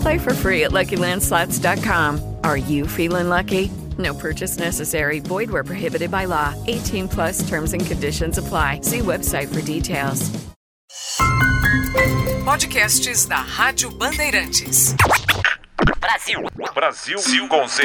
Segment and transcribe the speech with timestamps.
[0.00, 2.36] Play for free at LuckyLandSlots.com.
[2.44, 3.70] Are you feeling lucky?
[3.98, 5.20] No purchase necessary.
[5.20, 6.54] Void where prohibited by law.
[6.66, 8.80] 18 plus terms and conditions apply.
[8.82, 10.30] See website for details.
[12.44, 14.94] Podcasts da Rádio Bandeirantes.
[16.00, 16.42] Brasil.
[16.74, 17.82] Brasil com Z.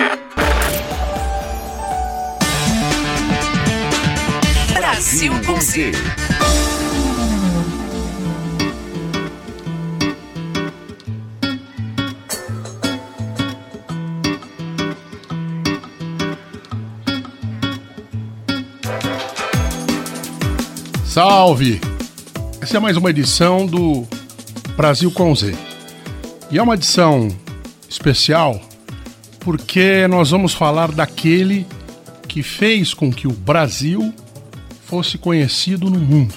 [4.73, 5.91] Brasil com Z.
[21.15, 21.79] Salve!
[22.59, 24.05] Essa é mais uma edição do
[24.75, 25.55] Brasil com Z.
[26.51, 27.29] E é uma edição
[27.87, 28.59] especial
[29.39, 31.65] porque nós vamos falar daquele
[32.27, 34.13] que fez com que o Brasil
[34.87, 36.35] fosse conhecido no mundo.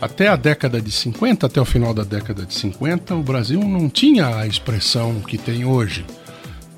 [0.00, 3.88] Até a década de 50, até o final da década de 50, o Brasil não
[3.88, 6.06] tinha a expressão que tem hoje.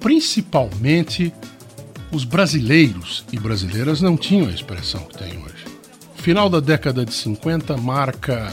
[0.01, 1.31] Principalmente
[2.11, 5.58] os brasileiros e brasileiras não tinham a expressão que tem hoje.
[6.19, 8.53] Final da década de 50 marca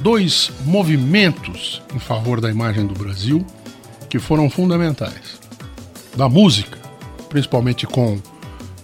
[0.00, 3.46] dois movimentos em favor da imagem do Brasil
[4.10, 5.40] que foram fundamentais.
[6.16, 6.78] Da música,
[7.28, 8.20] principalmente com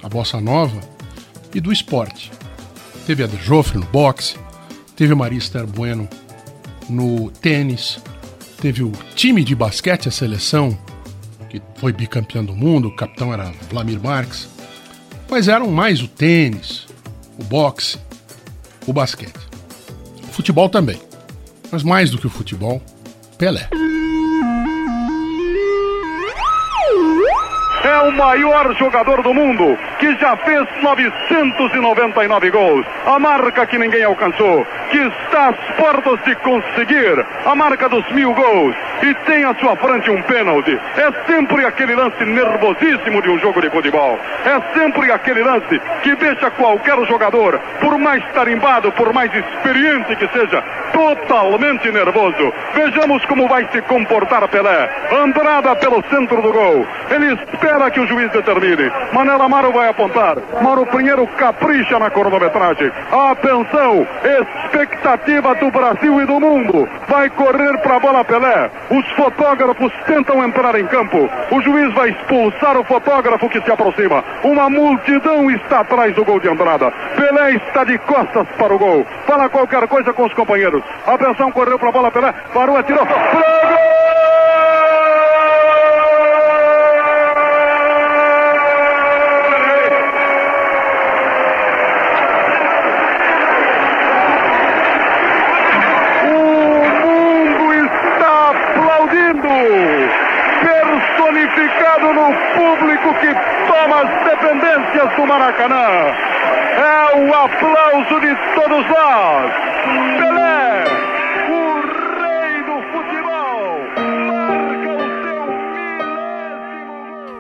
[0.03, 0.81] a bossa nova,
[1.55, 2.31] e do esporte.
[3.06, 4.37] Teve a de Joffre no boxe,
[4.94, 6.09] teve a Maria Esther Bueno
[6.88, 7.99] no tênis,
[8.61, 10.78] teve o time de basquete, a seleção,
[11.49, 14.49] que foi bicampeão do mundo, o capitão era Vladimir Marques,
[15.31, 16.87] mas eram mais o tênis,
[17.38, 17.99] o boxe,
[18.88, 19.38] o basquete.
[20.25, 21.00] O futebol também,
[21.71, 22.81] mas mais do que o futebol,
[23.37, 23.69] Pelé.
[27.84, 32.87] é o maior jogador do mundo, que já fez 999 gols.
[33.06, 38.32] A marca que ninguém alcançou, que está às portas de conseguir a marca dos mil
[38.34, 38.75] gols.
[39.03, 40.78] E tem à sua frente um pênalti.
[40.97, 44.19] É sempre aquele lance nervosíssimo de um jogo de futebol.
[44.44, 50.26] É sempre aquele lance que deixa qualquer jogador, por mais tarimbado, por mais experiente que
[50.28, 50.62] seja,
[50.93, 52.53] totalmente nervoso.
[52.75, 54.91] Vejamos como vai se comportar Pelé.
[55.12, 56.87] Andrada pelo centro do gol.
[57.10, 58.91] Ele espera que o juiz determine.
[59.12, 60.37] Manela Amaro vai apontar.
[60.60, 62.91] Mauro Pinheiro capricha na cronometragem.
[63.12, 64.06] Atenção,
[64.83, 66.89] expectativa do Brasil e do mundo.
[67.09, 68.71] Vai correr para a bola Pelé.
[68.91, 71.28] Os fotógrafos tentam entrar em campo.
[71.50, 74.25] O juiz vai expulsar o fotógrafo que se aproxima.
[74.44, 76.93] Uma multidão está atrás do gol de Andrada.
[77.17, 79.06] Pelé está de costas para o gol.
[79.27, 80.83] Fala qualquer coisa com os companheiros.
[81.06, 82.33] Atenção, correu para a bola Pelé.
[82.55, 83.05] Parou, atirou.
[83.05, 84.18] Pro gol!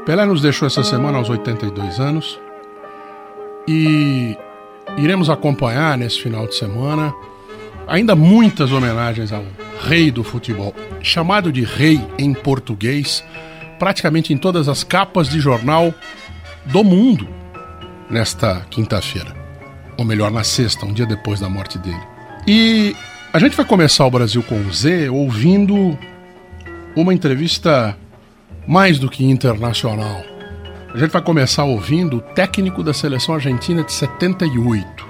[0.08, 2.40] Pelé nos deixou essa semana aos 82 anos
[3.68, 4.34] e
[4.96, 7.14] iremos acompanhar nesse final de semana
[7.86, 9.44] ainda muitas homenagens ao
[9.82, 13.22] rei do futebol, chamado de rei em português,
[13.78, 15.92] praticamente em todas as capas de jornal
[16.64, 17.28] do mundo
[18.08, 19.36] nesta quinta-feira,
[19.98, 22.00] ou melhor, na sexta, um dia depois da morte dele.
[22.46, 22.96] E
[23.30, 25.98] a gente vai começar o Brasil com o Z ouvindo
[26.96, 27.94] uma entrevista
[28.68, 30.22] mais do que internacional.
[30.92, 35.06] A gente vai começar ouvindo o técnico da seleção argentina de 78.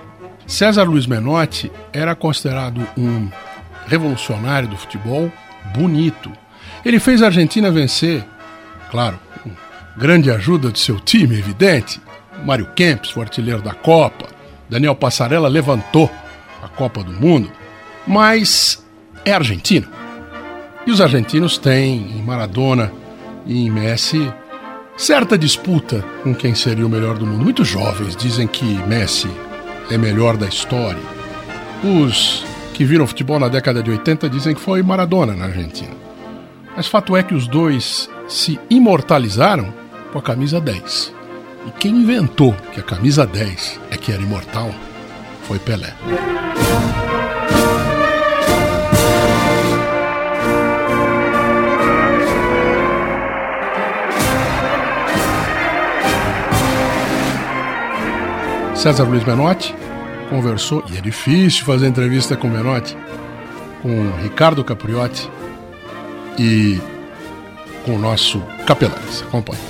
[0.47, 3.29] César Luiz Menotti era considerado um
[3.89, 5.31] revolucionário do futebol
[5.75, 6.31] bonito.
[6.85, 8.25] Ele fez a Argentina vencer,
[8.93, 9.51] claro, com
[9.97, 12.01] grande ajuda de seu time, evidente.
[12.45, 14.27] Mário Kempis, o artilheiro da Copa.
[14.71, 16.09] Daniel Passarella levantou
[16.63, 17.51] a Copa do Mundo.
[18.07, 18.87] mas
[19.25, 19.89] é argentino.
[20.87, 22.93] E os argentinos têm em Maradona
[23.49, 24.33] e em Messi
[24.97, 27.43] certa disputa com quem seria o melhor do mundo.
[27.43, 29.31] Muitos jovens dizem que Messi
[29.91, 31.03] é melhor da história.
[31.83, 35.97] Os que viram futebol na década de 80 dizem que foi Maradona na Argentina.
[36.77, 39.73] Mas fato é que os dois se imortalizaram
[40.13, 41.15] com a camisa 10.
[41.67, 44.73] E quem inventou que a camisa 10 é que era imortal
[45.43, 45.95] foi Pelé.
[58.89, 59.77] César Luiz Menotti
[60.31, 62.97] conversou, e é difícil fazer entrevista com Menotti,
[63.83, 65.31] com Ricardo Capriotti
[66.39, 66.81] e
[67.85, 69.23] com o nosso Capelares.
[69.29, 69.61] Acompanhe.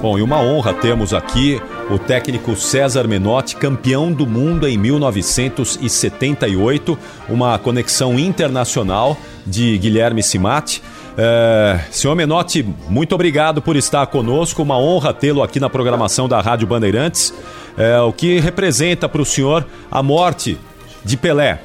[0.00, 1.60] Bom, e uma honra temos aqui
[1.90, 6.96] o técnico César Menotti, campeão do mundo em 1978,
[7.28, 10.80] uma conexão internacional de Guilherme Simati.
[11.22, 14.62] É, senhor Menotti, muito obrigado por estar conosco.
[14.62, 17.30] Uma honra tê-lo aqui na programação da Rádio Bandeirantes.
[17.76, 20.58] É, o que representa para o senhor a morte
[21.04, 21.60] de Pelé?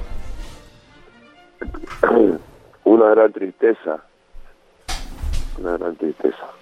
[2.83, 4.01] Uma grande tristeza.
[5.57, 6.55] Uma grande tristeza.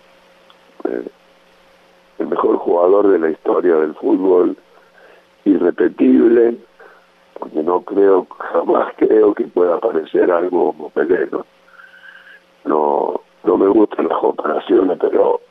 [2.19, 4.55] o mejor jugador de la historia del fútbol,
[5.45, 6.59] irrepetible,
[7.33, 11.43] porque no creo, jamás creo que pueda aparecer algo como Pelé, ¿no?
[12.65, 15.41] No, no me gustan las comparaciones, pero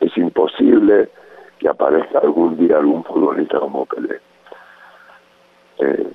[0.00, 1.10] es imposible
[1.58, 4.20] que aparezca algún día algún futbolista como Pelé.
[5.78, 6.12] Eh,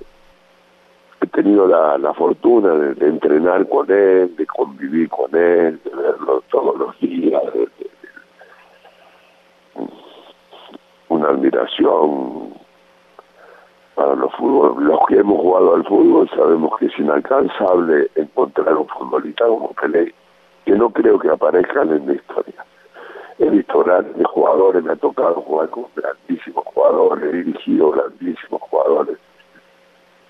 [1.21, 6.43] he tenido la, la fortuna de, entrenar con él, de convivir con él, de verlo
[6.49, 7.41] todos los días,
[11.09, 12.53] una admiración
[13.95, 18.87] para los fútbol, los que hemos jugado al fútbol sabemos que es inalcanzable encontrar un
[18.89, 20.13] futbolista como Pelé,
[20.65, 22.65] que no creo que aparezcan en la historia.
[23.39, 29.17] He visto grandes jugadores, me ha tocado jugar con grandísimos jugadores, he dirigido grandísimos jugadores,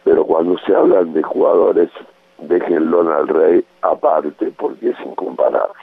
[0.04, 1.90] pero cuando se hablan de jugadores,
[2.38, 5.74] déjenlo al rey aparte porque es incomparable.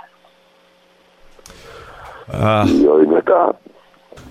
[2.32, 2.64] Ah.
[2.66, 3.54] Y hoy no está,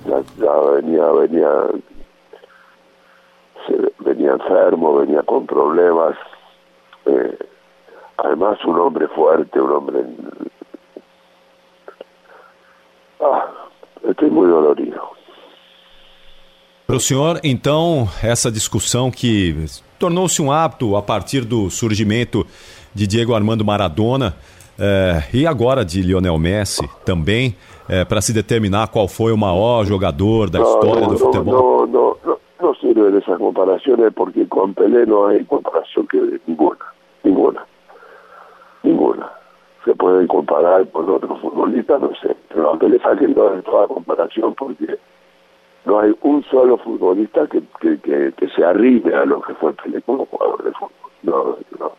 [0.06, 1.50] ya, ya venía, venía
[4.00, 6.16] venía enfermo, venía con problemas.
[7.06, 7.38] Eh,
[8.18, 10.06] además, un hombre fuerte, un hombre.
[13.20, 13.50] Ah,
[14.04, 15.12] estoy muy dolorido.
[16.88, 19.56] Para o senhor, então, essa discussão que
[19.98, 22.46] tornou-se um hábito a partir do surgimento
[22.94, 24.36] de Diego Armando Maradona
[24.78, 27.56] eh, e agora de Lionel Messi também,
[27.88, 31.88] eh, para se determinar qual foi o maior jogador da no, história no, do futebol?
[31.88, 32.18] No,
[33.12, 36.86] no, no, no sirven esas comparaciones porque con Pelé no hay comparación que ninguna,
[37.24, 37.66] ninguna,
[38.84, 39.32] ninguna.
[39.86, 44.54] Se pueden comparar con otros futbolistas, no sé, pero a Pelé saquen de toda comparación
[44.56, 44.98] porque
[45.86, 50.02] no hay un solo futbolista que, que, que, se arrime a lo que fue Pelé
[50.04, 50.92] como jugador de fútbol.
[51.24, 51.92] No, no.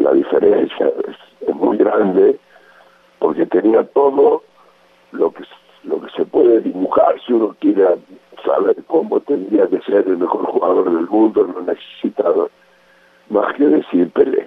[0.00, 2.38] La diferencia es, es muy grande
[3.18, 4.42] porque tenía todo
[5.12, 5.44] lo que
[5.84, 7.84] lo que se puede dibujar si uno quiere
[8.44, 12.24] saber cómo tendría que ser el mejor jugador del mundo, no necesita
[13.30, 14.44] más que decir Pelé.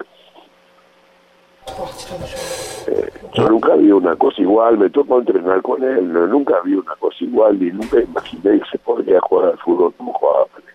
[2.86, 6.74] Eh, yo nunca vi una cosa igual, me tocó entrenar con él, no, nunca vi
[6.74, 10.68] una cosa igual y nunca imaginé que se podría jugar al fútbol como jugaba Pelé.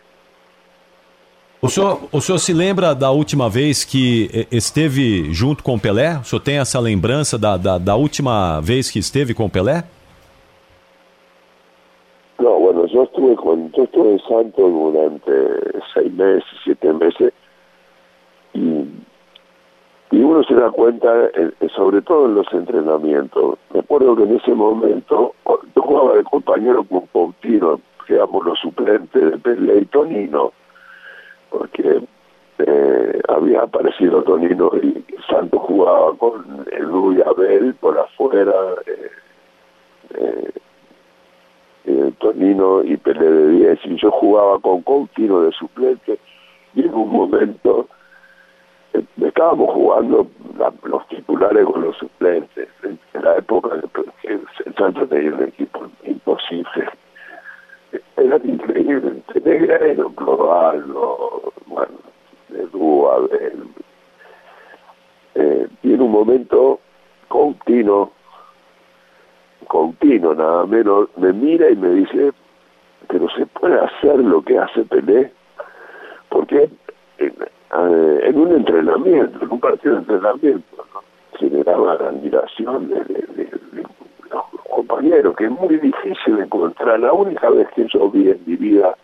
[1.62, 6.18] O senhor, o senhor se lembra da última vez que eh, esteve junto com Pelé?
[6.18, 9.84] O senhor tem essa lembrança da, da, da última vez que esteve com Pelé?
[12.94, 17.34] Yo estuve con, yo estuve en Santos durante seis meses, siete meses,
[18.54, 18.88] y,
[20.12, 23.58] uno se da cuenta, eh, sobre todo en los entrenamientos.
[23.74, 25.34] Me acuerdo que en ese momento,
[25.76, 30.54] yo jugaba de compañero con Pautino, que éramos los suplentes de Pelé y Tonino,
[31.50, 32.02] porque
[32.60, 38.54] eh, había aparecido Tonino y Santos jugaba con Edu y Abel por afuera.
[38.86, 39.12] Eh,
[40.16, 40.54] eh,
[41.86, 46.18] eh, Tonino y Pelé de 10 y yo jugaba con Coutinho de suplente
[46.76, 47.88] y en un momento
[48.94, 50.28] eh, estábamos jugando
[50.84, 53.70] los titulares con los suplentes en, la época
[54.22, 54.42] que el
[54.78, 56.90] Santos tenía un equipo imposible.
[58.18, 61.94] Era increíble Negreiro, Clodoaldo bueno
[62.50, 63.64] Edu, Abel
[65.36, 66.80] eh, y en un momento
[67.28, 68.12] Coutinho
[69.64, 72.32] Coutinho nada menos me mira y me dice
[73.08, 75.32] pero se puede hacer lo que hace Pelé
[76.30, 76.70] porque
[77.20, 77.34] en,
[77.74, 81.02] eh, un entrenamiento, en un partido de entrenamiento, ¿no?
[81.38, 83.50] generaba la admiración de,
[84.32, 87.00] los compañeros, que es muy difícil encontrar.
[87.00, 88.96] La única vez que yo vi en mi vida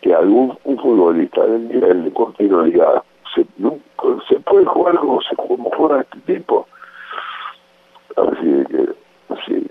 [0.00, 3.02] que algún futbolista del nivel de Cortino diga
[3.34, 3.44] se,
[4.28, 6.66] se puede jugar como se juega este tipo.
[8.16, 8.88] Así que
[9.28, 9.66] así,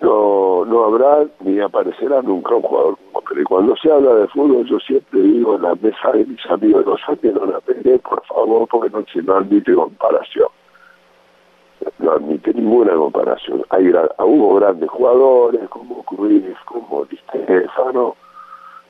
[0.00, 3.26] no, no habrá ni aparecerá nunca un jugador como.
[3.48, 6.96] Cuando se habla de fútbol, yo siempre digo en la mesa de mis amigos, no
[6.98, 10.48] saquen a Pelé, por favor, porque no se no admite comparación.
[11.98, 13.62] No admite ninguna comparación.
[13.70, 18.16] Hay hubo grandes jugadores como Cruyff, como Di Stefano,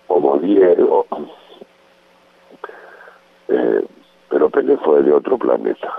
[0.07, 1.07] como Diego,
[3.49, 3.85] eh,
[4.29, 5.93] pero Pelé fue de otro planeta.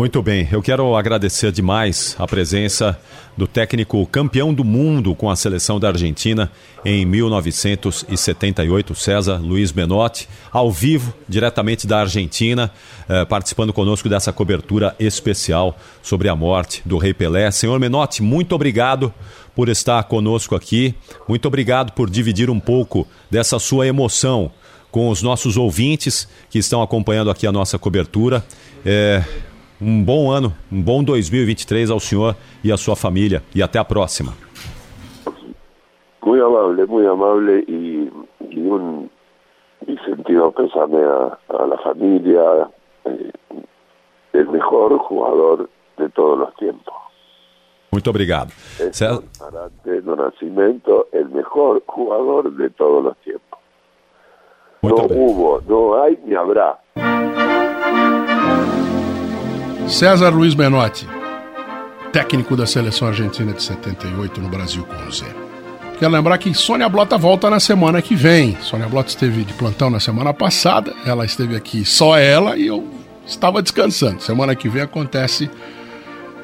[0.00, 2.98] Muito bem, eu quero agradecer demais a presença
[3.36, 6.50] do técnico campeão do mundo com a seleção da Argentina
[6.82, 12.72] em 1978, César Luiz Menotti, ao vivo, diretamente da Argentina,
[13.10, 17.50] eh, participando conosco dessa cobertura especial sobre a morte do Rei Pelé.
[17.50, 19.12] Senhor Menotti, muito obrigado
[19.54, 20.94] por estar conosco aqui,
[21.28, 24.50] muito obrigado por dividir um pouco dessa sua emoção
[24.90, 28.42] com os nossos ouvintes que estão acompanhando aqui a nossa cobertura.
[28.82, 29.22] É,
[29.80, 33.42] um bom ano, um bom 2023 ao senhor e à sua família.
[33.54, 34.32] E até a próxima.
[36.50, 38.10] Amable, muy amable y,
[38.50, 39.10] y un
[39.86, 42.68] y sentido pésame a, a la familia,
[43.04, 43.30] eh,
[44.32, 46.94] el mejor jugador de todos los tiempos.
[47.92, 48.50] Muito obrigado.
[48.92, 49.20] César,
[49.84, 53.14] do Nascimento, el mejor jugador de todos
[54.82, 55.18] muito no bem.
[55.18, 56.78] hubo, no hay ni habrá.
[59.88, 61.06] César Luiz Menotti,
[62.12, 65.26] técnico da seleção argentina de 78 no Brasil com o Zé.
[65.98, 68.56] Quero lembrar que Sônia Blota volta na semana que vem.
[68.62, 72.86] Sônia Blota esteve de plantão na semana passada, ela esteve aqui só ela e eu
[73.26, 74.22] estava descansando.
[74.22, 75.50] Semana que vem acontece.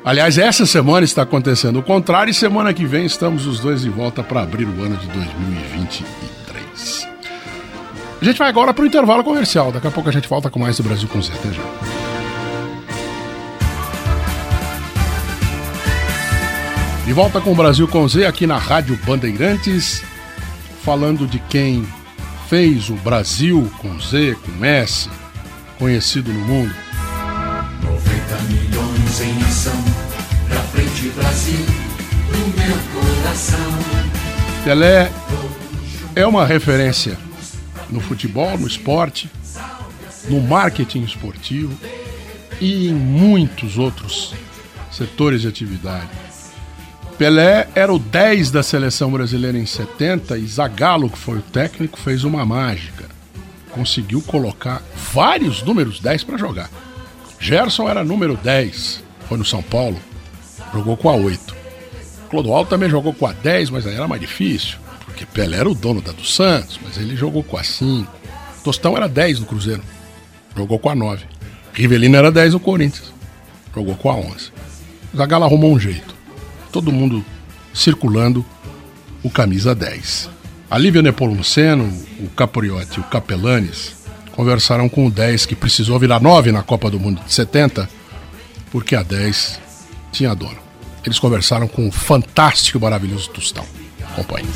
[0.04, 3.90] Aliás, essa semana está acontecendo o contrário e semana que vem estamos os dois de
[3.90, 7.08] volta para abrir o ano de 2023.
[8.20, 9.72] A gente vai agora para o intervalo comercial.
[9.72, 11.32] Daqui a pouco a gente volta com mais do Brasil com Z.
[11.32, 11.95] Até já.
[17.06, 20.02] De volta com o Brasil com Z aqui na Rádio Bandeirantes,
[20.82, 21.86] falando de quem
[22.48, 25.08] fez o Brasil com Z, com S,
[25.78, 26.74] conhecido no mundo.
[27.80, 29.84] 90 milhões em ação,
[30.48, 31.64] pra frente Brasil,
[32.32, 33.72] no meu coração.
[34.64, 35.12] Pelé
[36.16, 37.16] é uma referência
[37.88, 39.30] no futebol, no esporte,
[40.28, 41.72] no marketing esportivo
[42.60, 44.34] e em muitos outros
[44.90, 46.25] setores de atividade.
[47.18, 51.98] Pelé era o 10 da seleção brasileira em 70 e Zagallo, que foi o técnico,
[51.98, 53.06] fez uma mágica.
[53.70, 54.82] Conseguiu colocar
[55.14, 56.70] vários números 10 para jogar.
[57.40, 59.98] Gerson era número 10, foi no São Paulo,
[60.74, 61.56] jogou com a 8.
[62.28, 65.74] Clodoaldo também jogou com a 10, mas aí era mais difícil, porque Pelé era o
[65.74, 68.12] dono da do Santos, mas ele jogou com a 5.
[68.62, 69.82] Tostão era 10 no Cruzeiro,
[70.54, 71.24] jogou com a 9.
[71.72, 73.10] Rivelino era 10 no Corinthians,
[73.74, 74.52] jogou com a 11.
[75.16, 76.15] Zagallo arrumou um jeito.
[76.76, 77.24] Todo mundo
[77.72, 78.44] circulando
[79.22, 80.28] o camisa 10.
[80.70, 81.90] A Lívia Nepomuceno,
[82.20, 83.96] o Capriotti e o Capelanes
[84.32, 87.88] conversaram com o 10 que precisou virar 9 na Copa do Mundo de 70,
[88.70, 89.58] porque a 10
[90.12, 90.58] tinha dono.
[91.02, 93.64] Eles conversaram com o fantástico e maravilhoso Tostão.
[94.10, 94.46] Acompanhe.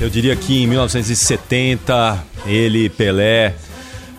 [0.00, 3.56] Eu diria que em 1970, ele, Pelé,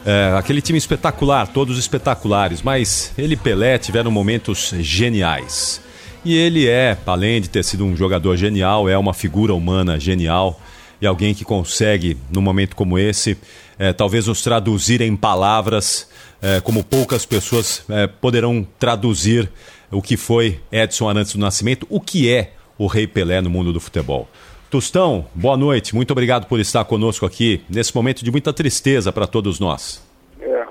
[0.06, 5.88] é, aquele time espetacular, todos espetaculares, mas ele e Pelé tiveram momentos geniais.
[6.24, 10.60] E ele é, além de ter sido um jogador genial, é uma figura humana genial
[11.02, 13.38] e alguém que consegue, num momento como esse,
[13.78, 16.12] é, talvez nos traduzir em palavras
[16.42, 19.50] é, como poucas pessoas é, poderão traduzir
[19.90, 23.72] o que foi Edson Arantes do Nascimento, o que é o Rei Pelé no mundo
[23.72, 24.28] do futebol.
[24.70, 29.26] Tostão, boa noite, muito obrigado por estar conosco aqui nesse momento de muita tristeza para
[29.26, 30.06] todos nós.
[30.42, 30.66] É,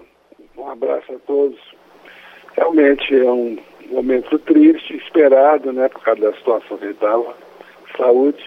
[0.57, 1.59] um abraço a todos.
[2.55, 3.59] Realmente é um
[3.91, 7.35] momento triste, esperado, né, por causa da situação que ele estava,
[7.97, 8.45] saúde.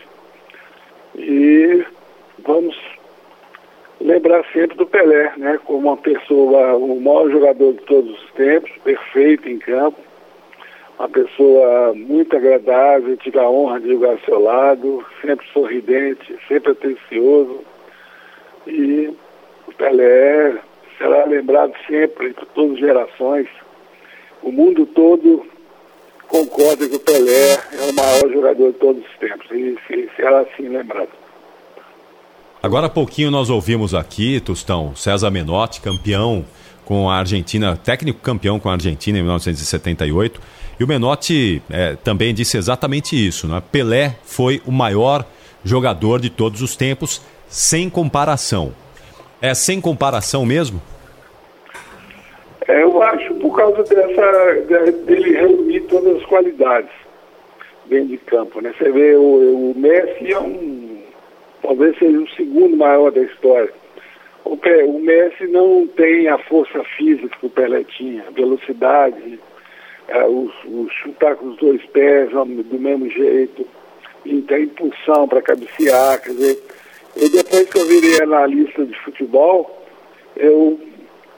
[1.16, 1.84] E
[2.40, 2.78] vamos
[4.00, 8.72] lembrar sempre do Pelé, né, como uma pessoa, o maior jogador de todos os tempos,
[8.84, 10.00] perfeito em campo,
[11.02, 16.74] uma pessoa muito agradável, tive a honra de jogar ao seu lado, sempre sorridente, sempre
[16.74, 17.62] atencioso.
[18.68, 19.12] E
[19.68, 20.62] o Pelé
[21.00, 23.48] será lembrado sempre por todas as gerações.
[24.44, 25.46] O mundo todo
[26.28, 30.40] concorda que o Pelé é o maior jogador de todos os tempos e se- será
[30.42, 31.10] assim lembrado.
[32.64, 36.46] Agora há pouquinho nós ouvimos aqui, Tostão, César Menotti, campeão
[36.86, 40.40] com a Argentina, técnico campeão com a Argentina em 1978.
[40.80, 43.62] E o Menotti eh, também disse exatamente isso, né?
[43.72, 45.26] Pelé foi o maior
[45.64, 48.74] jogador de todos os tempos, sem comparação.
[49.42, 50.82] É sem comparação mesmo?
[52.68, 53.21] É, eu acho
[53.62, 56.90] causa dessa de- dele reunir todas as qualidades
[57.86, 58.74] dentro de campo, né?
[58.78, 61.04] Você vê o, o Messi é um
[61.62, 63.72] talvez seja o segundo maior da história.
[64.44, 69.40] O, o Messi não tem a força física que o Pelé tinha, a velocidade,
[70.08, 73.66] é, o, o chutar com os dois pés do mesmo jeito,
[74.26, 76.64] e tem impulsão para cabecear, quer dizer,
[77.16, 79.86] eu depois que eu virei analista de futebol,
[80.36, 80.80] eu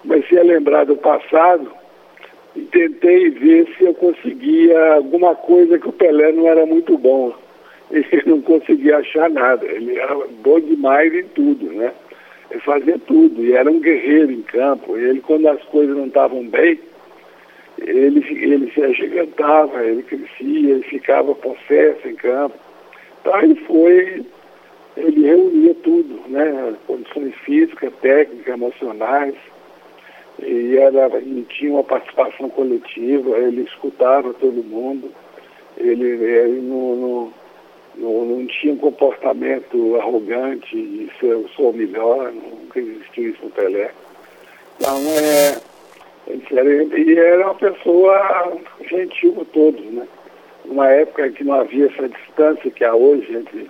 [0.02, 1.83] comecei a lembrar do passado
[2.56, 7.34] e tentei ver se eu conseguia alguma coisa que o Pelé não era muito bom.
[7.92, 9.66] Ele não conseguia achar nada.
[9.66, 11.92] Ele era bom demais em tudo, né?
[12.52, 14.98] Ele fazia tudo e era um guerreiro em campo.
[14.98, 16.80] Ele, quando as coisas não estavam bem,
[17.80, 22.56] ele, ele se agigantava, ele crescia, ele ficava possesso em campo.
[23.22, 24.24] Então ele foi,
[24.98, 26.76] ele reunia tudo, né?
[26.86, 29.36] Condições físicas, técnicas, emocionais
[30.48, 35.10] e era, ele tinha uma participação coletiva, ele escutava todo mundo,
[35.78, 37.34] ele, ele não, não,
[37.96, 43.52] não, não tinha um comportamento arrogante de ser eu sou melhor, nunca existiu isso no
[43.52, 43.92] Pelé.
[44.78, 45.58] Então é.
[46.52, 48.54] era- E era uma pessoa
[48.90, 50.08] gentil com todos, né?
[50.66, 53.70] Numa época que não havia essa distância que há hoje entre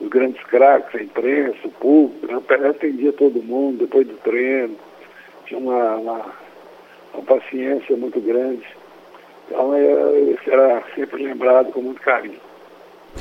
[0.00, 2.36] os grandes craques, a imprensa, o público, né?
[2.36, 4.76] o Pelé atendia todo mundo depois do treino
[5.46, 6.26] tinha uma, uma,
[7.14, 8.66] uma paciência muito grande.
[9.48, 9.72] Então
[10.32, 12.40] isso era sempre lembrado com muito carinho.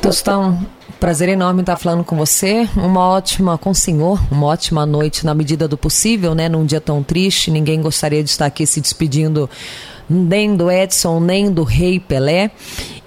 [0.02, 0.60] Tostão,
[1.00, 2.68] prazer enorme estar falando com você.
[2.76, 6.50] Uma ótima, com o senhor, uma ótima noite na medida do possível, né?
[6.50, 9.50] Num dia tão triste, ninguém gostaria de estar aqui se despedindo
[10.10, 12.52] nem do Edson, nem do Rei Pelé.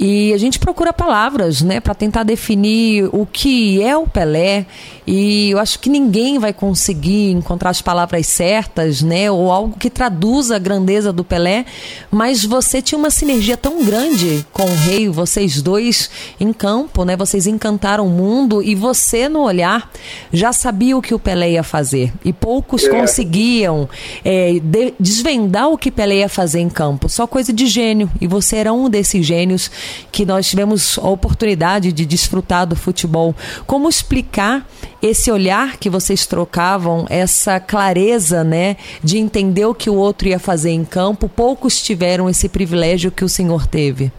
[0.00, 4.64] E a gente procura palavras, né, para tentar definir o que é o Pelé.
[5.06, 9.90] E eu acho que ninguém vai conseguir encontrar as palavras certas, né, ou algo que
[9.90, 11.64] traduza a grandeza do Pelé.
[12.11, 17.16] Mas você tinha uma sinergia tão grande com o Rei, vocês dois em campo, né?
[17.16, 19.90] Vocês encantaram o mundo e você no olhar
[20.32, 22.12] já sabia o que o Pelé ia fazer.
[22.24, 22.88] E poucos É.
[22.90, 23.88] conseguiam
[24.24, 27.08] é, de- desvendar o que Pelé ia fazer em campo.
[27.08, 28.11] Só coisa de gênio.
[28.20, 29.70] E você era um desses gênios
[30.11, 33.35] que nós tivemos a oportunidade de desfrutar do futebol.
[33.66, 34.66] Como explicar
[35.03, 40.38] esse olhar que vocês trocavam, essa clareza, né, de entender o que o outro ia
[40.38, 41.29] fazer em campo?
[41.29, 44.11] Poucos tiveram esse privilégio que o senhor teve.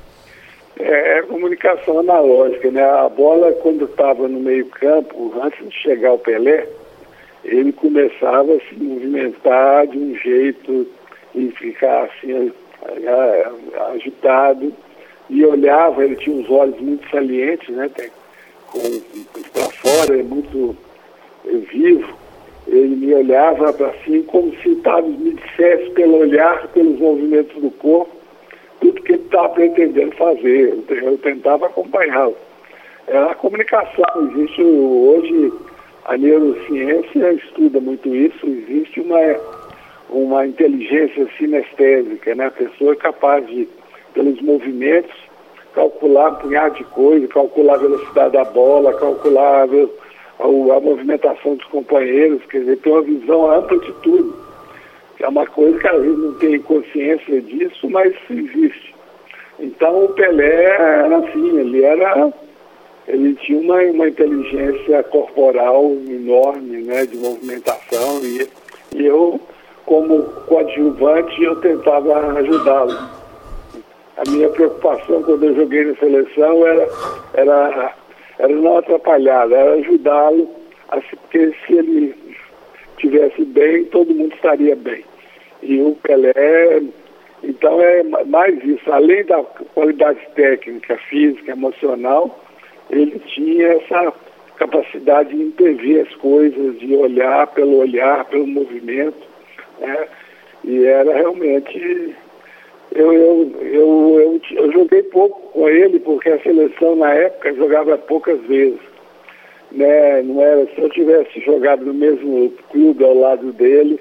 [0.80, 2.84] É, é comunicação analógica, né?
[2.84, 6.68] A bola, quando estava no meio-campo, antes de chegar ao Pelé,
[7.44, 10.88] ele começava a se movimentar de um jeito
[11.36, 12.52] e ficar assim,
[13.94, 14.74] agitado,
[15.30, 17.90] e olhava, ele tinha uns olhos muito salientes, né?
[18.72, 19.02] Com
[19.54, 20.76] para fora, é muito
[21.46, 22.18] é, vivo.
[22.68, 28.12] Ele me olhava assim, como se tava, me dissesse pelo olhar, pelos movimentos do corpo,
[28.80, 30.70] tudo que ele estava pretendendo fazer.
[30.70, 32.36] Eu, te- eu tentava acompanhá-lo.
[33.08, 35.52] É a comunicação, existe hoje
[36.06, 39.20] a neurociência estuda muito isso, existe uma,
[40.12, 42.46] uma inteligência sinestésica, né?
[42.46, 43.68] A pessoa é capaz de,
[44.14, 45.16] pelos movimentos,
[45.74, 51.56] calcular um punhado de coisa, calcular a velocidade da bola, calcular a, a, a movimentação
[51.56, 54.36] dos companheiros, quer dizer, ter uma visão ampla de tudo.
[55.18, 58.96] Que é uma coisa que às vezes não tem consciência disso, mas existe.
[59.60, 62.32] Então o Pelé era assim, ele era
[63.10, 68.48] ele tinha uma, uma inteligência corporal enorme, né, de movimentação e,
[68.96, 69.40] e eu,
[69.84, 73.19] como coadjuvante, eu tentava ajudá-lo.
[74.20, 76.88] A minha preocupação quando eu joguei na seleção era,
[77.36, 77.94] era,
[78.38, 80.50] era não atrapalhar, era ajudá-lo,
[80.90, 82.16] porque se ele
[82.98, 85.06] tivesse bem, todo mundo estaria bem.
[85.64, 86.82] E o Pelé,
[87.42, 89.42] então é ma- mais isso, além da
[89.74, 92.44] qualidade técnica, física, emocional,
[92.90, 94.14] ele tinha essa
[94.58, 99.26] capacidade de intervir as coisas, de olhar pelo olhar, pelo movimento,
[99.80, 100.08] né?
[100.66, 102.14] E era realmente
[102.92, 108.40] eu, eu, eu, eu, joguei pouco com ele, porque a seleção na época jogava poucas
[108.42, 108.80] vezes.
[109.72, 110.24] Né?
[110.24, 114.00] Não era, se eu tivesse jogado no mesmo clube ao lado dele,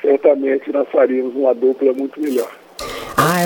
[0.00, 2.59] certamente nós faríamos uma dupla muito melhor.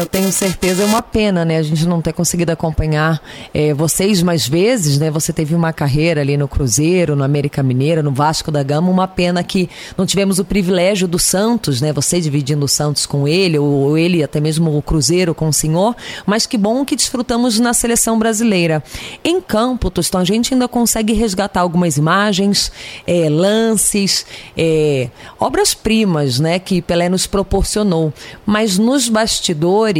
[0.04, 1.56] Eu tenho certeza, é uma pena, né?
[1.56, 3.22] A gente não ter conseguido acompanhar
[3.54, 5.10] é, vocês mais vezes, né?
[5.10, 8.90] Você teve uma carreira ali no Cruzeiro, no América Mineira, no Vasco da Gama.
[8.90, 11.90] Uma pena que não tivemos o privilégio do Santos, né?
[11.94, 15.96] Você dividindo o Santos com ele, ou ele até mesmo o Cruzeiro com o senhor.
[16.26, 18.84] Mas que bom que desfrutamos na seleção brasileira.
[19.24, 22.70] Em campo, Tostão, a gente ainda consegue resgatar algumas imagens,
[23.06, 25.08] é, lances, é,
[25.40, 26.58] obras-primas, né?
[26.58, 28.12] Que Pelé nos proporcionou.
[28.44, 29.93] Mas nos bastidores,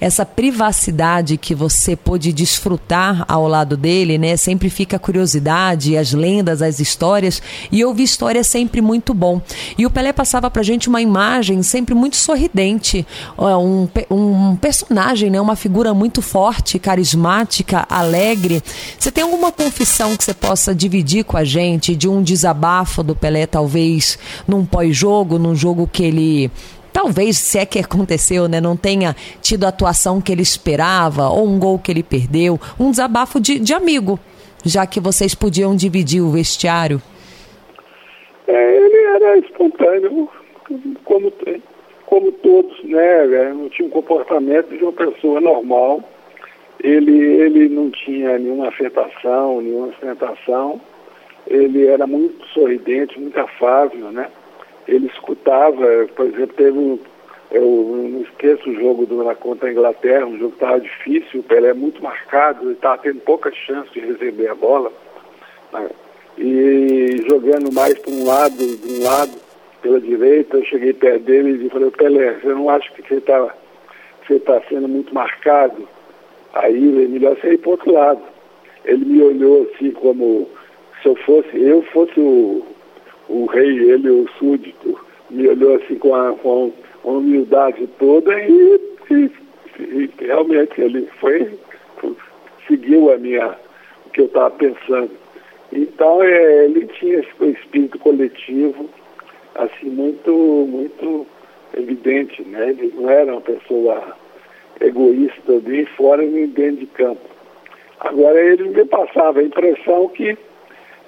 [0.00, 4.36] essa privacidade que você pôde desfrutar ao lado dele, né?
[4.36, 7.42] Sempre fica a curiosidade, as lendas, as histórias.
[7.72, 9.40] E ouvir história é sempre muito bom.
[9.76, 13.06] E o Pelé passava pra gente uma imagem sempre muito sorridente,
[13.38, 15.40] um, um personagem, né?
[15.40, 18.62] Uma figura muito forte, carismática, alegre.
[18.98, 23.14] Você tem alguma confissão que você possa dividir com a gente de um desabafo do
[23.14, 26.50] Pelé, talvez num pós-jogo, num jogo que ele
[27.06, 31.46] talvez, se é que aconteceu, né, não tenha tido a atuação que ele esperava, ou
[31.46, 34.18] um gol que ele perdeu, um desabafo de, de amigo,
[34.64, 37.00] já que vocês podiam dividir o vestiário?
[38.48, 40.28] É, ele era espontâneo,
[41.04, 41.32] como,
[42.06, 43.52] como todos, né?
[43.54, 46.02] Não tinha um comportamento de uma pessoa normal.
[46.82, 50.80] Ele, ele não tinha nenhuma afetação, nenhuma ostentação.
[51.46, 54.28] Ele era muito sorridente, muito afável, né?
[54.86, 56.98] Ele escutava, por exemplo, teve um,
[57.50, 61.40] eu não esqueço o jogo do, na contra a Inglaterra, um jogo que estava difícil,
[61.40, 64.92] o Pelé é muito marcado, ele estava tendo pouca chance de receber a bola,
[65.72, 65.88] né?
[66.38, 69.32] e jogando mais para um lado, de um lado,
[69.80, 73.54] pela direita, eu cheguei perto dele e falei, Pelé, você não acha que você está
[74.26, 75.88] você tá sendo muito marcado?
[76.52, 78.20] Aí é melhor você ir para outro lado.
[78.84, 80.48] Ele me olhou assim como
[81.00, 82.66] se eu fosse, eu fosse o,
[83.28, 84.98] o rei, ele, o súdito,
[85.30, 86.72] me olhou assim com a, com
[87.04, 89.30] a humildade toda e, e,
[89.80, 91.58] e, realmente ele foi,
[92.66, 93.56] seguiu a minha,
[94.06, 95.10] o que eu estava pensando.
[95.72, 98.88] Então é, ele tinha esse espírito coletivo,
[99.56, 101.26] assim, muito, muito
[101.76, 102.70] evidente, né?
[102.70, 104.16] Ele não era uma pessoa
[104.80, 107.20] egoísta nem fora nem dentro de campo.
[108.00, 110.36] Agora ele me passava a impressão que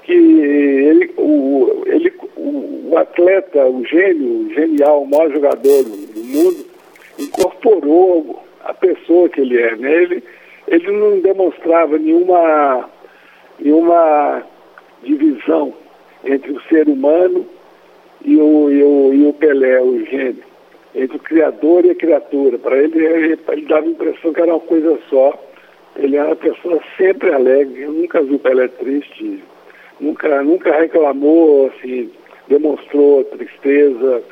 [0.09, 6.25] que ele, o, ele, o, o atleta, o gênio, o genial, o maior jogador do
[6.25, 6.65] mundo,
[7.19, 9.77] incorporou a pessoa que ele é.
[9.77, 10.03] Né?
[10.03, 10.25] Ele,
[10.67, 12.89] ele não demonstrava nenhuma,
[13.61, 14.43] nenhuma
[15.03, 15.75] divisão
[16.25, 17.47] entre o ser humano
[18.25, 20.43] e o, e o, e o Pelé, o gênio,
[20.95, 22.59] entre o criador e a criatura.
[22.59, 25.39] Para ele, ele, ele dava a impressão que era uma coisa só.
[25.97, 27.83] Ele era uma pessoa sempre alegre.
[27.83, 29.43] Eu nunca vi o Pelé triste,
[30.01, 32.11] nunca, nunca reclamou, assim,
[32.49, 34.23] demonstrou tristeza,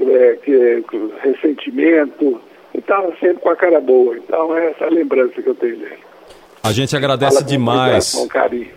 [0.00, 0.84] é, que,
[1.22, 2.40] ressentimento,
[2.74, 4.16] e estava sempre com a cara boa.
[4.16, 5.98] Então é essa a lembrança que eu tenho dele.
[6.62, 8.14] A gente agradece demais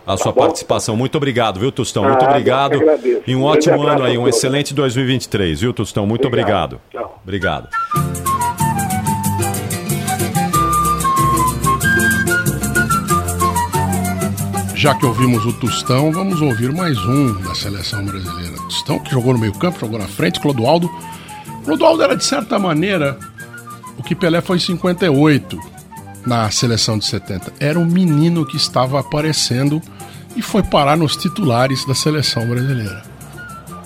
[0.06, 0.96] a sua tá participação.
[0.96, 2.04] Muito obrigado, viu, Tostão?
[2.04, 2.80] Muito ah, obrigado.
[3.26, 6.06] E um ótimo ano aí, um excelente 2023, viu, Tostão?
[6.06, 6.80] Muito obrigado.
[6.94, 7.12] obrigado.
[7.24, 8.51] Obrigado.
[14.82, 18.58] Já que ouvimos o Tostão, vamos ouvir mais um da seleção brasileira.
[18.64, 20.90] Tostão, que jogou no meio-campo, jogou na frente, Clodoaldo.
[21.64, 23.16] Clodoaldo era, de certa maneira,
[23.96, 25.60] o que Pelé foi em 58
[26.26, 27.54] na seleção de 70.
[27.60, 29.80] Era um menino que estava aparecendo
[30.36, 33.04] e foi parar nos titulares da seleção brasileira.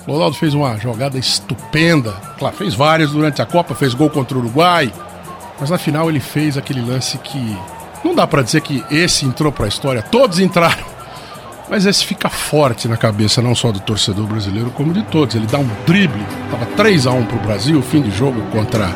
[0.06, 4.40] Clodoaldo fez uma jogada estupenda, claro, fez várias durante a Copa, fez gol contra o
[4.40, 4.90] Uruguai,
[5.60, 7.54] mas na final ele fez aquele lance que
[8.06, 10.96] não dá para dizer que esse entrou para a história, todos entraram.
[11.68, 15.34] Mas esse fica forte na cabeça não só do torcedor brasileiro, como de todos.
[15.34, 18.94] Ele dá um drible, tava 3 a 1 pro Brasil, fim de jogo contra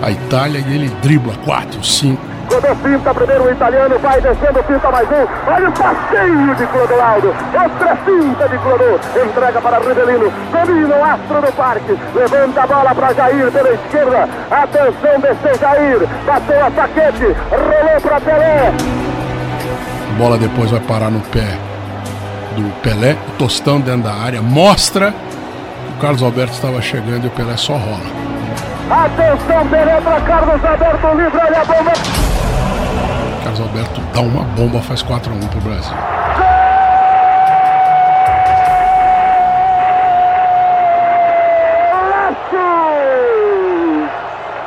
[0.00, 4.90] a Itália e ele dribla 4, 5 Rodou finta, primeiro o italiano, vai descendo, finta
[4.90, 5.52] mais um.
[5.52, 7.28] Olha o passeio de Clodoaldo.
[7.28, 9.00] Outra finta de Clodô.
[9.24, 10.32] Entrega para Rivelino.
[10.52, 11.98] Domina o astro do parque.
[12.14, 14.28] Levanta a bola para Jair pela esquerda.
[14.50, 16.08] Atenção, desceu Jair.
[16.24, 17.36] Bateu a saquete.
[17.50, 18.72] Rolou para Pelé.
[20.10, 21.58] A bola depois vai parar no pé
[22.54, 23.16] do Pelé.
[23.28, 27.56] O tostão dentro da área mostra que o Carlos Alberto estava chegando e o Pelé
[27.56, 28.25] só rola.
[28.88, 31.92] Atenção, penetra Carlos Alberto livre, olha a bomba.
[33.42, 35.96] Carlos Alberto dá uma bomba, faz 4 a 1 pro Brasil.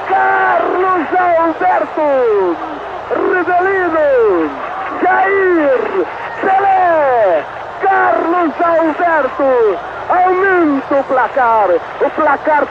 [0.09, 1.07] Carlos
[1.39, 2.57] Alberto,
[3.15, 4.51] Rivelino,
[5.01, 6.05] Jair,
[6.41, 7.45] Pelé,
[7.81, 9.79] Carlos Alberto,
[10.09, 11.69] aumenta o placar,
[12.01, 12.67] o placar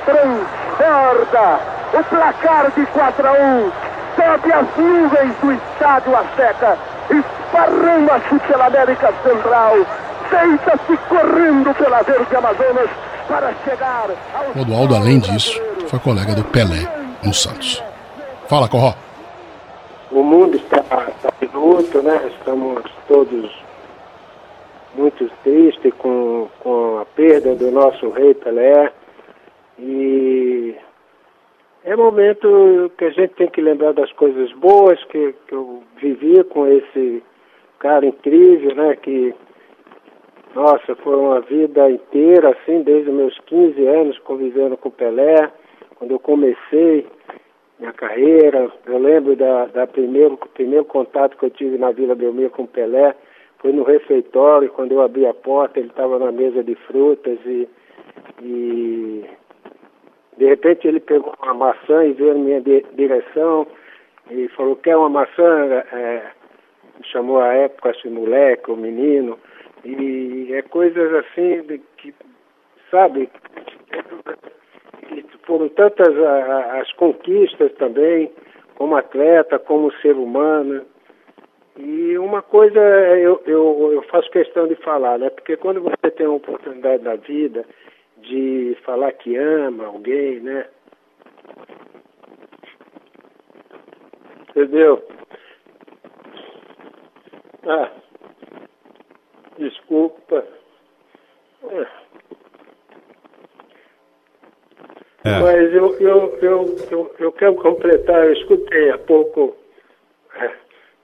[0.78, 1.60] transborda,
[1.92, 3.72] o placar de 4 a 1
[4.16, 6.78] sobe as nuvens do estádio Azteca,
[7.10, 9.74] esparrama-se pela América Central,
[10.30, 12.90] deita-se correndo pela Verde Amazonas
[13.28, 14.52] para chegar ao...
[14.52, 16.88] Rodoaldo, além disso, foi colega do Pelé
[17.22, 17.82] no Santos.
[18.48, 18.94] Fala, Corró.
[20.10, 22.30] O mundo está, está de luto, né?
[22.38, 23.50] Estamos todos
[24.94, 28.90] muito tristes com, com a perda do nosso rei Pelé.
[29.78, 30.74] E
[31.84, 36.42] é momento que a gente tem que lembrar das coisas boas que, que eu vivi
[36.44, 37.22] com esse
[37.78, 38.96] cara incrível, né?
[38.96, 39.34] Que,
[40.54, 45.50] nossa, foi uma vida inteira, assim, desde meus 15 anos convivendo com Pelé.
[45.96, 47.06] Quando eu comecei
[47.78, 52.50] minha carreira, eu lembro da, da primeiro, primeiro contato que eu tive na Vila Belmiro
[52.50, 53.14] com Pelé,
[53.58, 57.68] foi no refeitório, quando eu abri a porta, ele estava na mesa de frutas e,
[58.42, 59.24] e
[60.38, 62.60] de repente ele pegou uma maçã e veio na minha
[62.94, 63.66] direção
[64.30, 65.84] e falou, quer uma maçã?
[65.92, 66.22] É,
[67.04, 69.38] chamou a época esse moleque, o menino,
[69.84, 72.14] e é coisas assim de que,
[72.90, 73.28] sabe,
[75.44, 78.30] foram tantas a, as conquistas também,
[78.76, 80.84] como atleta, como ser humano.
[81.76, 85.30] E uma coisa eu, eu, eu faço questão de falar, né?
[85.30, 87.64] Porque quando você tem a oportunidade na vida
[88.22, 90.66] de falar que ama alguém, né?
[94.50, 95.06] Entendeu?
[97.64, 97.90] Ah,
[99.58, 100.44] desculpa.
[101.70, 102.08] É.
[105.24, 105.40] É.
[105.40, 109.56] Mas eu, eu, eu, eu, eu quero completar, eu escutei há pouco
[110.36, 110.54] é,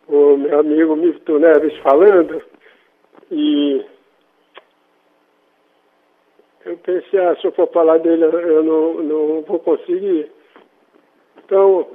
[0.09, 2.42] o meu amigo Milton Neves falando
[3.31, 3.85] e
[6.64, 10.30] eu pensei, ah, se eu for falar dele eu não, não vou conseguir.
[11.44, 11.86] Então,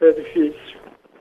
[0.00, 0.76] é difícil.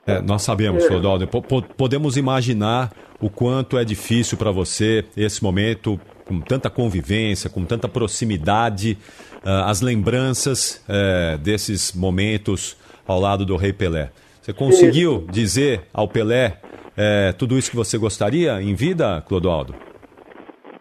[0.08, 1.26] É, nós sabemos, É.
[1.26, 1.42] Po-
[1.76, 7.88] podemos imaginar o quanto é difícil para você esse momento, com tanta convivência, com tanta
[7.88, 8.98] proximidade,
[9.44, 14.12] ah, as lembranças eh, desses momentos ao lado do Rei Pelé.
[14.42, 16.60] Você conseguiu dizer ao Pelé
[16.98, 19.76] eh, tudo isso que você gostaria em vida, Clodoaldo?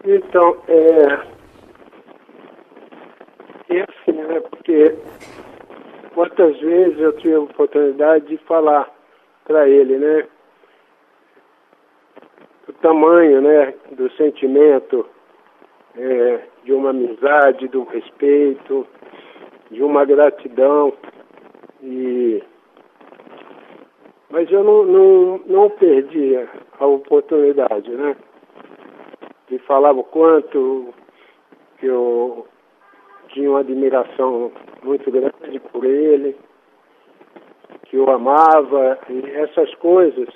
[0.05, 1.35] Então, é.
[3.71, 4.41] É assim, né?
[4.41, 4.95] Porque
[6.15, 8.89] quantas vezes eu tive a oportunidade de falar
[9.45, 10.27] para ele, né?
[12.69, 13.75] O tamanho, né?
[13.93, 15.07] Do sentimento,
[15.97, 18.87] é, de uma amizade, de um respeito,
[19.71, 20.93] de uma gratidão.
[21.83, 22.43] E
[24.35, 26.37] mas eu não, não, não perdi
[26.81, 28.17] a- oportunidade, né?
[29.49, 30.93] De falar o quanto
[31.79, 32.45] que eu
[33.29, 34.51] tinha uma admiração
[34.83, 36.37] muito grande por ele,
[37.85, 40.29] que eu amava, e essas coisas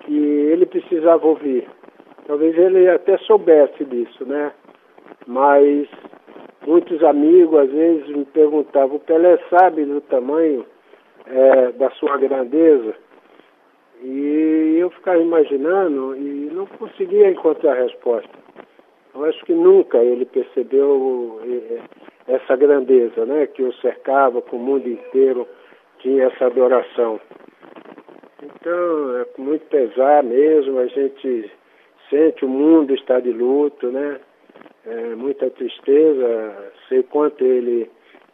[0.00, 1.66] que ele precisava ouvir.
[2.26, 4.52] Talvez ele até soubesse disso, né?
[5.26, 5.88] Mas
[6.66, 10.66] muitos amigos às vezes me perguntavam, o Pelé sabe do tamanho
[11.30, 12.94] eh, da sua grandeza?
[14.02, 18.30] E eu ficava imaginando e não conseguia encontrar a resposta.
[19.14, 21.80] Eu acho que nunca ele percebeu eh,
[22.28, 23.46] essa grandeza, né?
[23.46, 25.46] Que o cercava, que o mundo inteiro
[25.98, 27.20] tinha essa adoração.
[28.42, 31.50] Então, é com muito pesar mesmo, a gente
[32.08, 34.20] sente o mundo está de luto, né?
[34.86, 37.90] É, muita tristeza, sei quanto ele,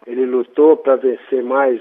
[0.07, 1.81] ele lutou para vencer mais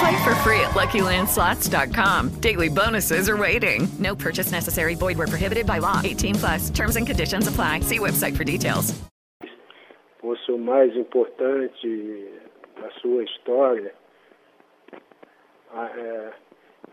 [0.00, 2.40] Play for free at LuckyLandSlots.com.
[2.40, 3.88] Daily bonuses are waiting.
[3.98, 4.94] No purchase necessary.
[4.94, 6.00] Void where prohibited by law.
[6.02, 6.70] 18 plus.
[6.70, 7.80] Terms and conditions apply.
[7.80, 9.00] See website for details.
[10.20, 12.28] fosse o mais importante
[12.80, 13.92] da sua história.
[15.72, 16.32] Ah, é,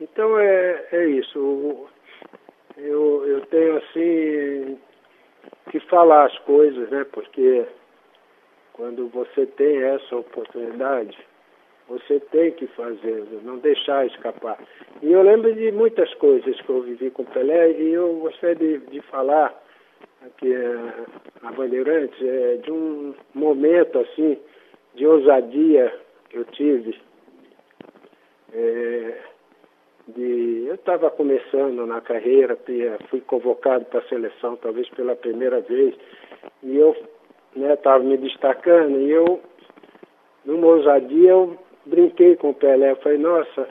[0.01, 1.87] então é, é isso.
[2.77, 4.79] Eu, eu tenho assim
[5.71, 7.03] que falar as coisas, né?
[7.11, 7.65] Porque
[8.73, 11.17] quando você tem essa oportunidade,
[11.87, 14.57] você tem que fazer, não deixar escapar.
[15.01, 18.55] E eu lembro de muitas coisas que eu vivi com o Pelé e eu gostaria
[18.55, 19.53] de, de falar
[20.25, 21.05] aqui eh,
[21.41, 24.37] na Bandeirantes é, de um momento assim
[24.95, 25.93] de ousadia
[26.29, 26.99] que eu tive.
[28.53, 29.17] É,
[30.07, 32.57] de eu estava começando na carreira,
[33.09, 35.95] fui convocado para a seleção talvez pela primeira vez
[36.63, 36.95] e eu
[37.55, 39.41] estava né, me destacando e eu
[40.45, 43.67] numa ousadia eu brinquei com o Pelé, falei, nossa,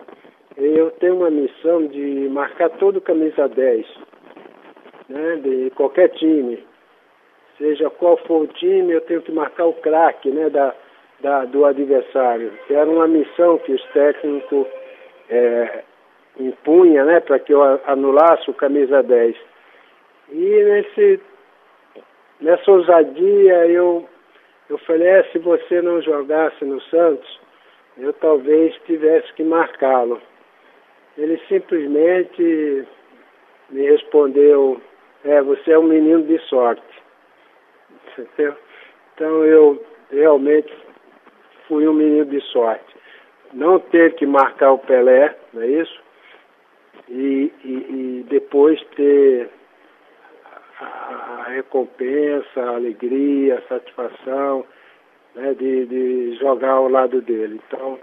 [0.56, 3.86] eu tenho uma missão de marcar todo camisa 10,
[5.08, 6.64] né, de qualquer time.
[7.58, 10.74] Seja qual for o time, eu tenho que marcar o craque né, da,
[11.20, 12.52] da, do adversário.
[12.68, 14.66] Era uma missão que os técnicos
[15.30, 15.82] é,
[16.38, 19.36] impunha né, para que eu anulasse o camisa 10.
[20.32, 21.20] E nesse,
[22.40, 24.06] nessa ousadia eu,
[24.68, 27.45] eu falei, é, se você não jogasse no Santos,
[27.98, 30.20] eu talvez tivesse que marcá-lo.
[31.16, 32.86] Ele simplesmente
[33.70, 34.80] me respondeu,
[35.24, 36.82] é, você é um menino de sorte.
[38.18, 38.56] Entendeu?
[39.14, 40.72] Então eu realmente
[41.66, 42.94] fui um menino de sorte.
[43.52, 46.00] Não ter que marcar o Pelé, não é isso?
[47.08, 49.48] E, e, e depois ter
[50.80, 54.66] a recompensa, a alegria, a satisfação
[55.36, 57.60] né, de, de jogar ao lado dele.
[57.68, 57.98] Então,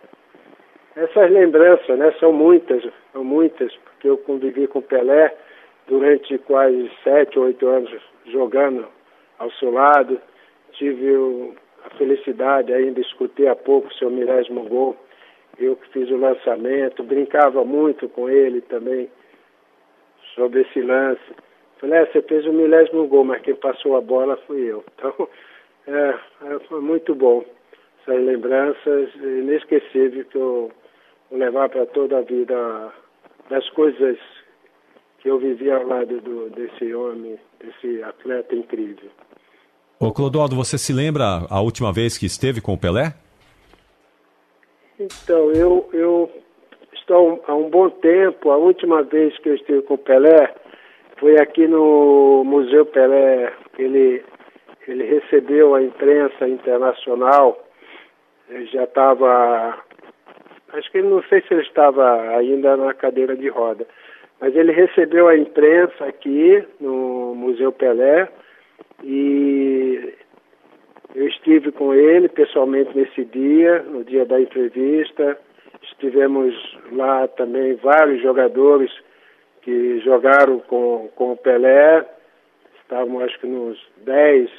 [0.95, 5.35] essas lembranças, né, são muitas, são muitas, porque eu convivi com Pelé
[5.87, 7.91] durante quase sete, oito anos
[8.27, 8.85] jogando
[9.39, 10.21] ao seu lado.
[10.73, 14.95] Tive o, a felicidade, ainda escutei há pouco o seu milésimo gol.
[15.59, 19.09] Eu que fiz o lançamento, brincava muito com ele também
[20.35, 21.21] sobre esse lance.
[21.79, 24.83] Falei, é, você fez o milésimo gol, mas quem passou a bola fui eu.
[24.95, 25.27] Então,
[25.87, 26.15] é,
[26.45, 27.43] é, foi muito bom.
[28.01, 30.71] Essas lembranças inesquecíveis que eu
[31.29, 32.93] vou levar para toda a vida
[33.49, 34.17] das coisas
[35.19, 39.09] que eu vivi ao lado do, desse homem, desse atleta incrível.
[39.99, 43.13] Ô Clodoaldo, você se lembra a última vez que esteve com o Pelé?
[44.99, 46.29] Então, eu, eu
[46.93, 50.53] estou há um bom tempo, a última vez que eu estive com o Pelé
[51.17, 54.23] foi aqui no Museu Pelé, ele
[54.91, 57.63] ele recebeu a imprensa internacional,
[58.49, 59.79] ele já estava,
[60.73, 63.87] acho que ele não sei se ele estava ainda na cadeira de roda,
[64.39, 68.27] mas ele recebeu a imprensa aqui no Museu Pelé
[69.03, 70.13] e
[71.15, 75.37] eu estive com ele pessoalmente nesse dia, no dia da entrevista.
[75.83, 76.53] Estivemos
[76.91, 78.91] lá também vários jogadores
[79.61, 82.05] que jogaram com, com o Pelé.
[82.81, 84.49] Estavam acho que nos 10,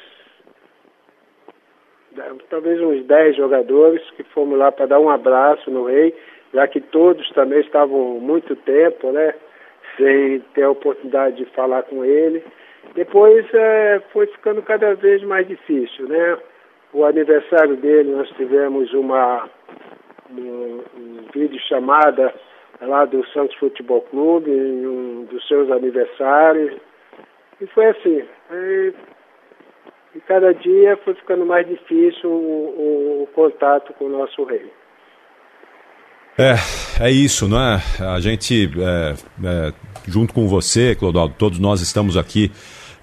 [2.49, 6.15] talvez uns 10 jogadores que fomos lá para dar um abraço no rei,
[6.53, 9.33] já que todos também estavam muito tempo, né?
[9.97, 12.43] Sem ter a oportunidade de falar com ele.
[12.93, 16.37] Depois é, foi ficando cada vez mais difícil, né?
[16.93, 19.49] O aniversário dele nós tivemos uma
[20.31, 22.33] um, um vídeo chamada
[22.81, 26.75] lá do Santos Futebol Clube, em um dos seus aniversários.
[27.59, 28.23] E foi assim.
[28.51, 28.93] E
[30.15, 34.71] e cada dia foi ficando mais difícil o, o contato com o nosso rei.
[36.37, 36.55] É,
[37.05, 37.81] é isso, não é?
[37.99, 39.73] A gente, é, é,
[40.07, 42.51] junto com você, Clodoaldo, todos nós estamos aqui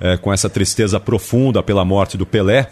[0.00, 2.70] é, com essa tristeza profunda pela morte do Pelé.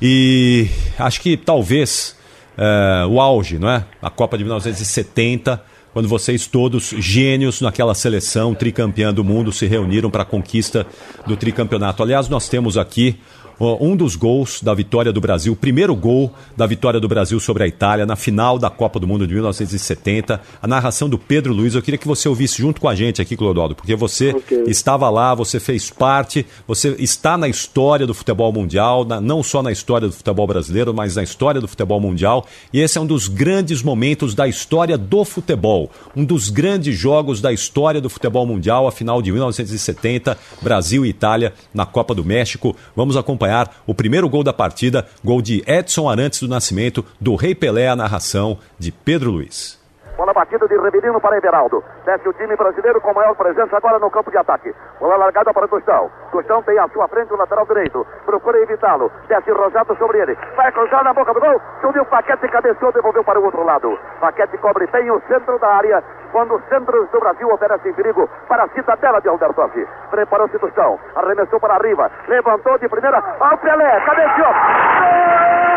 [0.00, 0.66] E
[0.98, 2.18] acho que talvez
[2.56, 3.84] é, o auge, não é?
[4.00, 10.10] A Copa de 1970, quando vocês todos, gênios naquela seleção tricampeã do mundo, se reuniram
[10.10, 10.86] para a conquista
[11.26, 12.02] do tricampeonato.
[12.02, 13.20] Aliás, nós temos aqui
[13.62, 17.66] um dos gols da vitória do Brasil, primeiro gol da vitória do Brasil sobre a
[17.66, 20.40] Itália na final da Copa do Mundo de 1970.
[20.60, 23.36] A narração do Pedro Luiz, eu queria que você ouvisse junto com a gente aqui,
[23.36, 24.64] Clodoaldo, porque você okay.
[24.66, 29.62] estava lá, você fez parte, você está na história do futebol mundial, na, não só
[29.62, 32.44] na história do futebol brasileiro, mas na história do futebol mundial.
[32.72, 37.40] E esse é um dos grandes momentos da história do futebol, um dos grandes jogos
[37.40, 42.24] da história do futebol mundial, a final de 1970, Brasil e Itália na Copa do
[42.24, 42.74] México.
[42.96, 47.36] Vamos acompanhar acompanhar o primeiro gol da partida, gol de Edson Arantes do Nascimento, do
[47.36, 49.81] Rei Pelé, a narração de Pedro Luiz.
[50.16, 51.82] Bola batida de Revelino para Everaldo.
[52.04, 54.74] Desce o time brasileiro com maior presença agora no campo de ataque.
[55.00, 56.10] Bola largada para Tostão.
[56.30, 58.06] Tostão tem à sua frente o lateral direito.
[58.24, 59.10] Procura evitá-lo.
[59.26, 60.38] Desce Rosato sobre ele.
[60.54, 61.60] Vai cruzar na boca do gol.
[61.80, 63.98] Subiu Paquete, cabeceou, devolveu para o outro lado.
[64.20, 66.04] Paquete cobre bem o centro da área.
[66.30, 69.88] Quando os centros do Brasil oferecem perigo para a cidadela de Aldersdorf.
[70.10, 71.00] Preparou-se Tostão.
[71.16, 72.10] Arremessou para arriba.
[72.28, 73.22] Levantou de primeira.
[73.40, 74.00] Ao Pelé.
[74.00, 75.71] Cabeceou.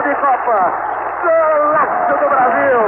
[0.00, 0.72] De Copa.
[1.22, 2.80] Golaço do Brasil.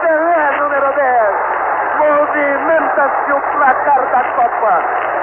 [0.00, 1.52] Pelé número 10.
[1.98, 4.74] Movimenta-se o placar da Copa.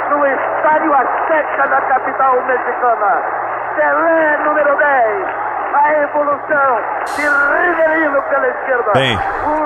[0.09, 3.23] No estádio Azteca da capital mexicana.
[3.75, 5.49] Pelé número 10.
[5.71, 6.81] A evolução
[7.15, 8.91] de Riverino pela esquerda.
[8.93, 9.17] Bem,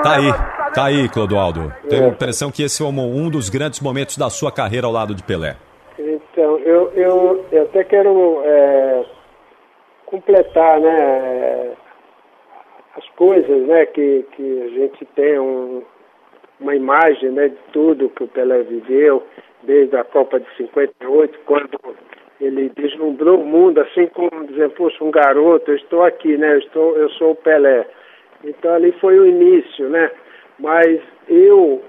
[0.02, 0.34] tá aí,
[0.74, 1.72] tá aí, Clodoaldo.
[1.88, 4.92] Tenho a impressão que esse é um, um dos grandes momentos da sua carreira ao
[4.92, 5.56] lado de Pelé.
[5.98, 9.04] Então, eu, eu, eu até quero é,
[10.06, 11.72] completar, né,
[12.96, 15.82] as coisas, né, que, que a gente tem um,
[16.60, 19.22] uma imagem, né, de tudo que o Pelé viveu,
[19.62, 21.78] desde a Copa de 58, quando
[22.40, 26.58] ele deslumbrou o mundo, assim como dizer, poxa, um garoto, eu estou aqui, né, eu,
[26.58, 27.86] estou, eu sou o Pelé.
[28.44, 30.10] Então ali foi o início, né,
[30.58, 31.82] mas eu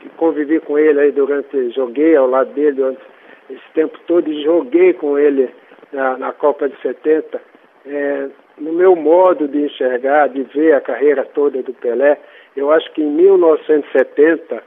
[0.00, 3.00] que convivi com ele aí durante, joguei ao lado dele durante
[3.48, 5.48] esse tempo todo e joguei com ele
[5.92, 7.40] na, na Copa de 70,
[7.86, 8.28] é,
[8.58, 12.18] no meu modo de enxergar, de ver a carreira toda do Pelé,
[12.56, 14.62] eu acho que em 1970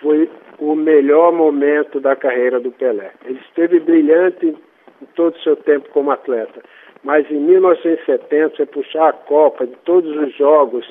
[0.00, 0.28] foi
[0.58, 3.12] o melhor momento da carreira do Pelé.
[3.24, 6.62] Ele esteve brilhante em todo o seu tempo como atleta,
[7.02, 10.86] mas em 1970, você puxar a Copa de todos os jogos,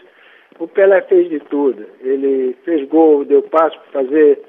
[0.59, 1.85] o Pelé fez de tudo.
[2.01, 4.41] Ele fez gol, deu passo para fazer,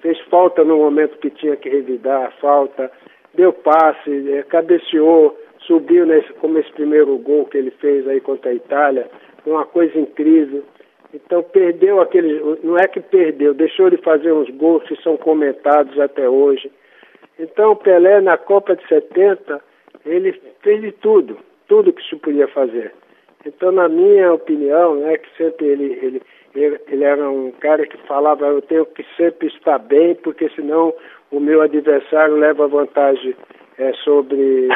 [0.00, 2.90] fez falta no momento que tinha que revidar a falta,
[3.34, 8.50] deu passe, é, cabeceou, subiu nesse, como esse primeiro gol que ele fez aí contra
[8.50, 9.08] a Itália,
[9.46, 10.62] uma coisa incrível.
[11.12, 15.98] Então perdeu aquele, não é que perdeu, deixou de fazer uns gols que são comentados
[15.98, 16.70] até hoje.
[17.38, 19.60] Então Pelé na Copa de 70,
[20.06, 22.92] ele fez de tudo, tudo que se podia fazer.
[23.44, 26.22] Então na minha opinião, né, que sempre ele, ele,
[26.54, 30.92] ele, era um cara que falava, eu tenho que sempre estar bem, porque senão
[31.30, 33.34] o meu adversário leva vantagem
[33.78, 34.68] é, sobre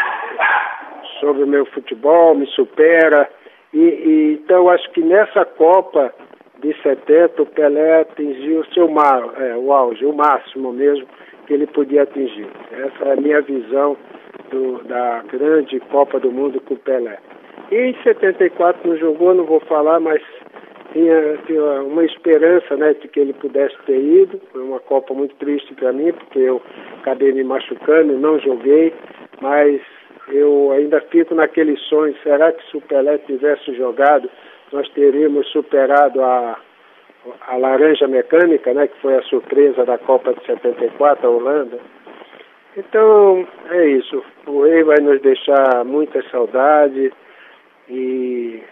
[1.21, 3.29] sobre o meu futebol, me supera.
[3.73, 6.13] E, e, então acho que nessa Copa
[6.61, 11.07] de 70 o Pelé atingiu o seu mar, é, o auge, o máximo mesmo
[11.47, 12.49] que ele podia atingir.
[12.73, 13.97] Essa é a minha visão
[14.51, 17.19] do, da grande Copa do Mundo com o Pelé.
[17.71, 20.23] E em 74 não jogou, não vou falar, mas
[20.95, 24.41] tinha, tinha uma esperança né, de que ele pudesse ter ido.
[24.53, 26.63] Foi uma Copa muito triste para mim, porque eu
[27.01, 28.95] acabei me machucando, não joguei,
[29.41, 29.83] mas
[30.29, 34.31] eu ainda fico naquele sonho, será que se o Pelé tivesse jogado,
[34.73, 36.59] nós teríamos superado a,
[37.49, 41.79] a laranja mecânica, né, que foi a surpresa da Copa de 74, a Holanda.
[42.77, 44.25] Então, é isso.
[44.47, 47.13] O rei vai nos deixar muita saudade
[47.89, 48.63] e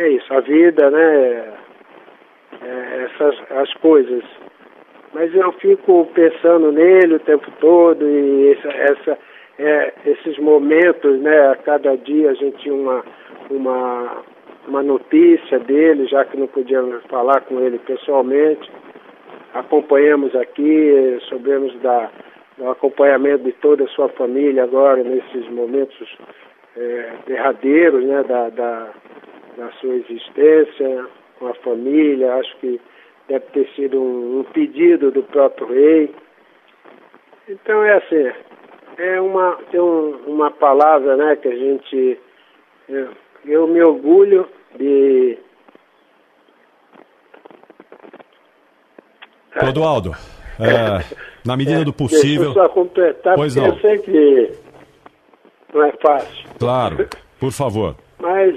[0.00, 1.54] é isso, a vida, né,
[2.62, 4.24] é essas as coisas.
[5.12, 9.18] Mas eu fico pensando nele o tempo todo e essa, essa
[9.60, 11.50] é, esses momentos, né?
[11.50, 13.04] A cada dia a gente tinha uma,
[13.50, 14.22] uma,
[14.66, 18.70] uma notícia dele, já que não podíamos falar com ele pessoalmente.
[19.52, 22.08] Acompanhamos aqui, soubemos da,
[22.56, 26.08] do acompanhamento de toda a sua família agora, nesses momentos
[26.76, 28.88] é, derradeiros né, da, da,
[29.56, 31.06] da sua existência,
[31.38, 32.34] com a família.
[32.34, 32.80] Acho que
[33.28, 36.14] deve ter sido um, um pedido do próprio rei.
[37.48, 38.32] Então é assim,
[38.98, 42.18] é uma, tem um, uma palavra né, que a gente.
[42.88, 43.08] Eu,
[43.44, 45.38] eu me orgulho de.
[49.58, 50.12] Clodoaldo,
[50.60, 51.04] é,
[51.44, 52.52] na medida do possível.
[52.54, 53.66] Deixa eu só completar, pois não.
[53.66, 54.52] eu sei que
[55.72, 56.48] não é fácil.
[56.58, 57.96] Claro, por favor.
[58.18, 58.54] Mas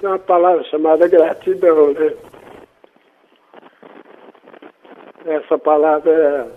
[0.00, 2.16] tem uma palavra chamada gratidão, né?
[5.26, 6.50] Essa palavra é,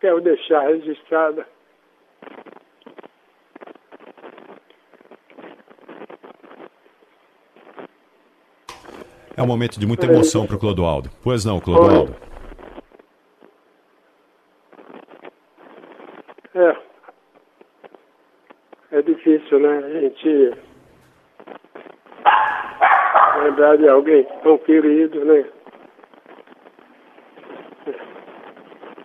[0.00, 1.46] quero deixar registrada.
[9.34, 11.10] É um momento de muita emoção para o Clodoaldo.
[11.22, 12.14] Pois não, Clodoaldo?
[16.54, 16.76] É.
[18.92, 19.78] É difícil, né?
[19.78, 20.65] A gente
[23.56, 25.44] lembrar de alguém tão querido, né?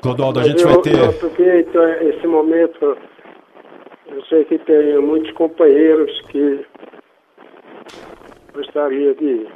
[0.02, 0.98] Clodoaldo, a gente eu, vai ter.
[0.98, 2.98] eu aproveito esse momento.
[4.08, 6.66] Eu sei que tem muitos companheiros que
[8.54, 9.48] gostaria de,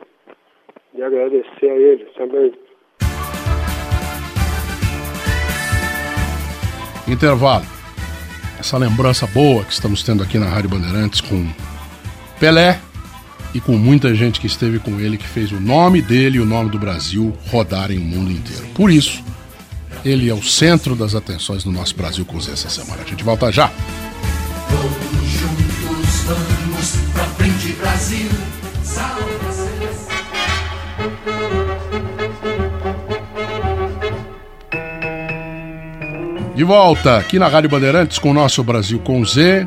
[0.93, 2.53] de agradecer a eles também.
[7.07, 7.65] Intervalo.
[8.59, 11.45] Essa lembrança boa que estamos tendo aqui na Rádio Bandeirantes com
[12.39, 12.79] Pelé
[13.55, 16.45] e com muita gente que esteve com ele, que fez o nome dele e o
[16.45, 18.67] nome do Brasil rodarem o mundo inteiro.
[18.73, 19.23] Por isso,
[20.03, 23.01] ele é o centro das atenções do nosso Brasil com Z essa semana.
[23.01, 23.71] A gente volta já.
[25.23, 28.29] Juntos vamos pra frente, Brasil.
[28.83, 30.15] Salve a seleção.
[36.55, 39.65] De volta aqui na Rádio Bandeirantes com o nosso Brasil com Z.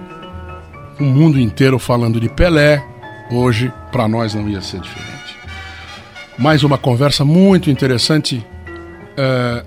[1.00, 2.84] o mundo inteiro falando de Pelé.
[3.30, 5.36] Hoje, para nós, não ia ser diferente.
[6.38, 8.44] Mais uma conversa muito interessante
[9.16, 9.64] é,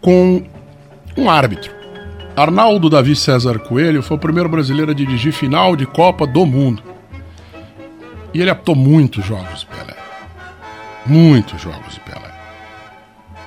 [0.00, 0.42] com
[1.16, 1.70] um árbitro.
[2.34, 6.82] Arnaldo Davi César Coelho foi o primeiro brasileiro a dirigir final de Copa do Mundo.
[8.32, 9.96] E ele apitou muitos jogos de Pelé.
[11.04, 12.32] Muitos jogos de Pelé.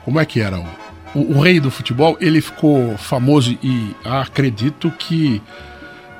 [0.06, 0.68] Como é que era o,
[1.16, 2.16] o, o rei do futebol?
[2.22, 5.42] Ele ficou famoso e acredito que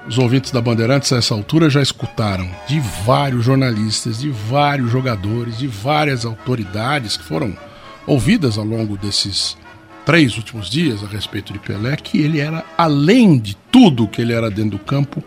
[0.08, 5.58] os ouvintes da Bandeirantes a essa altura já escutaram de vários jornalistas, de vários jogadores,
[5.58, 7.58] de várias autoridades que foram
[8.06, 9.58] ouvidas ao longo desses
[10.06, 14.34] três últimos dias a respeito de Pelé, que ele era, além de tudo que ele
[14.34, 15.24] era dentro do campo,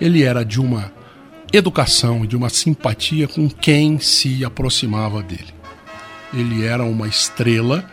[0.00, 0.92] ele era de uma
[1.52, 5.54] educação e de uma simpatia com quem se aproximava dele.
[6.34, 7.88] Ele era uma estrela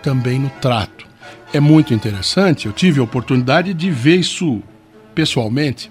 [0.00, 1.04] também no trato.
[1.52, 4.62] É muito interessante, eu tive a oportunidade de ver isso
[5.16, 5.90] pessoalmente.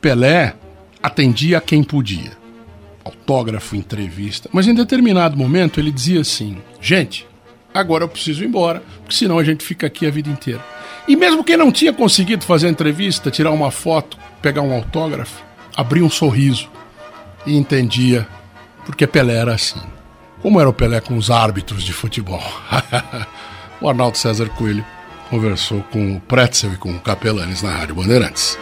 [0.00, 0.54] Pelé
[1.02, 2.32] atendia a quem podia.
[3.04, 4.48] Autógrafo, entrevista.
[4.52, 7.28] Mas em determinado momento ele dizia assim: gente,
[7.72, 10.64] agora eu preciso ir embora, porque senão a gente fica aqui a vida inteira.
[11.06, 15.44] E mesmo quem não tinha conseguido fazer a entrevista, tirar uma foto, pegar um autógrafo,
[15.76, 16.68] abria um sorriso
[17.46, 18.26] e entendia
[18.84, 19.80] porque Pelé era assim.
[20.40, 22.42] Como era o Pelé com os árbitros de futebol?
[23.80, 24.84] o Arnaldo César Coelho
[25.30, 28.58] conversou com o Pretzel e com o Capelanes na Rádio Bandeirantes.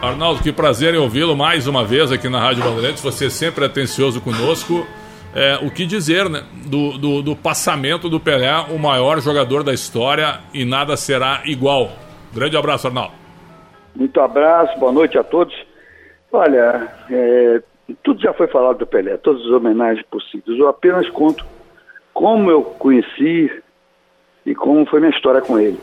[0.00, 3.02] Arnaldo, que prazer em ouvi-lo mais uma vez aqui na Rádio Bandeirantes.
[3.02, 4.86] Você é sempre atencioso conosco.
[5.34, 9.74] É, o que dizer né, do, do, do, passamento do Pelé, o maior jogador da
[9.74, 11.90] história, e nada será igual.
[12.32, 13.12] Grande abraço, Arnaldo.
[13.94, 15.54] Muito abraço, boa noite a todos.
[16.32, 17.62] Olha, é,
[18.02, 20.58] tudo já foi falado do Pelé, todas as homenagens possíveis.
[20.58, 21.44] Eu apenas conto
[22.14, 23.50] como eu conheci
[24.46, 25.78] e como foi minha história com ele.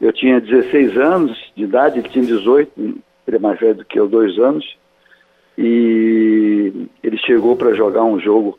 [0.00, 4.00] Eu tinha 16 anos de idade, ele tinha 18, ele é mais velho do que
[4.00, 4.76] eu, dois anos,
[5.56, 8.58] e ele chegou para jogar um jogo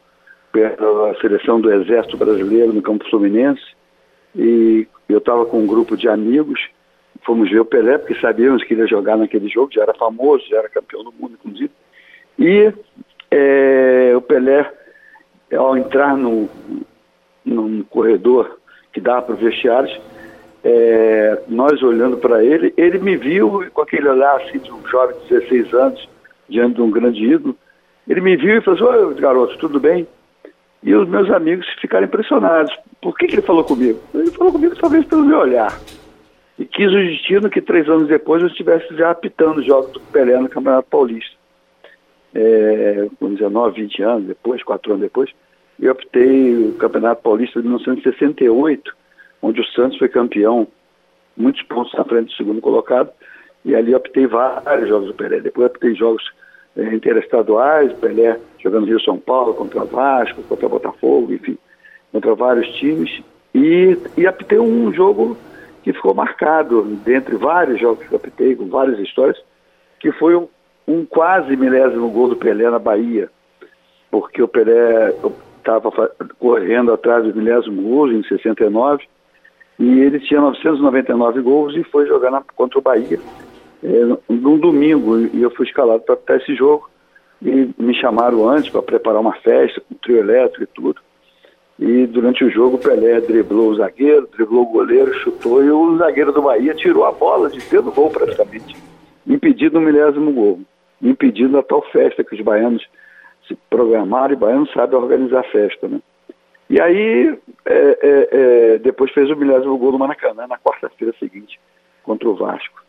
[0.51, 3.63] pela seleção do Exército Brasileiro no Campo Fluminense,
[4.35, 6.59] e eu estava com um grupo de amigos,
[7.23, 10.45] fomos ver o Pelé, porque sabíamos que ele ia jogar naquele jogo, já era famoso,
[10.47, 11.71] já era campeão do mundo, inclusive,
[12.37, 12.71] e
[13.31, 14.71] é, o Pelé,
[15.55, 16.49] ao entrar no,
[17.45, 18.59] num corredor
[18.97, 20.01] que dava para os vestiários,
[20.63, 25.15] é, nós olhando para ele, ele me viu com aquele olhar assim de um jovem
[25.19, 26.09] de 16 anos,
[26.49, 27.55] diante de um grande ídolo.
[28.07, 30.07] Ele me viu e falou assim, garoto, tudo bem?
[30.81, 32.75] E os meus amigos ficaram impressionados.
[32.99, 33.99] Por que, que ele falou comigo?
[34.15, 35.79] Ele falou comigo talvez pelo meu olhar.
[36.57, 39.99] E quis o destino que três anos depois eu estivesse já apitando os jogos do
[39.99, 41.37] Pelé no Campeonato Paulista.
[42.33, 45.29] É, com 19, 20 anos depois, quatro anos depois
[45.79, 48.95] eu optei o Campeonato Paulista de 1968,
[49.41, 50.67] onde o Santos foi campeão,
[51.35, 53.11] muitos pontos na frente do segundo colocado,
[53.63, 55.39] e ali optei vários jogos do Pelé.
[55.39, 56.23] Depois optei jogos
[56.75, 61.57] eh, interestaduais, Pelé jogando Rio São Paulo contra Vasco, contra Botafogo, enfim,
[62.11, 63.21] contra vários times.
[63.53, 65.37] E, e optei um jogo
[65.83, 69.41] que ficou marcado, dentre vários jogos que optei, com várias histórias,
[69.99, 70.47] que foi um,
[70.87, 73.29] um quase milésimo gol do Pelé na Bahia,
[74.09, 75.13] porque o Pelé,
[75.67, 75.91] estava
[76.39, 79.03] correndo atrás do milésimo gol em 69
[79.77, 83.19] e ele tinha 999 gols e foi jogar na, contra o Bahia
[83.83, 85.19] é, num domingo.
[85.19, 86.89] E eu fui escalado para apitar esse jogo
[87.41, 91.01] e me chamaram antes para preparar uma festa com trio elétrico e tudo.
[91.79, 95.97] E durante o jogo o Pelé driblou o zagueiro, driblou o goleiro, chutou e o
[95.97, 98.75] zagueiro do Bahia tirou a bola de dentro do gol praticamente,
[99.27, 100.61] impedindo o milésimo gol,
[100.99, 102.83] impedindo a tal festa que os baianos
[103.47, 105.99] se programaram e Baiano sabe organizar festa, né?
[106.69, 111.59] E aí, é, é, é, depois fez o milésimo gol do Maracanã na quarta-feira seguinte,
[112.03, 112.83] contra o Vasco.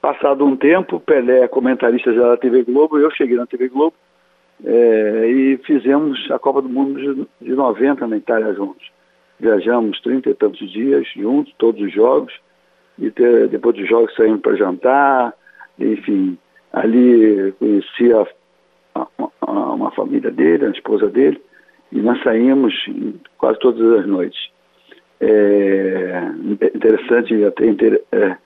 [0.00, 3.94] Passado um tempo, Pelé, comentarista já da TV Globo, eu cheguei na TV Globo
[4.64, 8.88] é, e fizemos a Copa do Mundo de, de 90 na Itália juntos.
[9.40, 12.32] Viajamos trinta e tantos dias juntos, todos os jogos,
[12.98, 15.34] e ter, depois dos jogos saímos para jantar,
[15.78, 16.38] enfim,
[16.72, 18.26] ali conheci a
[19.18, 21.40] uma, uma família dele, a esposa dele,
[21.92, 22.74] e nós saímos
[23.36, 24.38] quase todas as noites.
[25.20, 26.30] É
[26.74, 28.36] interessante até inter, é,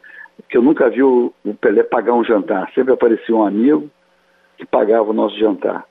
[0.49, 2.71] que eu nunca vi o, o, Pelé pagar um jantar.
[2.75, 3.91] Sempre aparecia um amigo
[4.57, 5.85] que pagava o nosso jantar.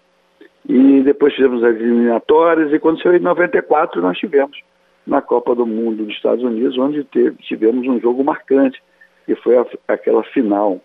[0.68, 4.58] E depois fizemos as eliminatórias e quando saiu em 94 nós tivemos
[5.06, 8.82] na Copa do Mundo dos Estados Unidos, onde teve, tivemos um jogo marcante,
[9.26, 10.80] que foi a, aquela final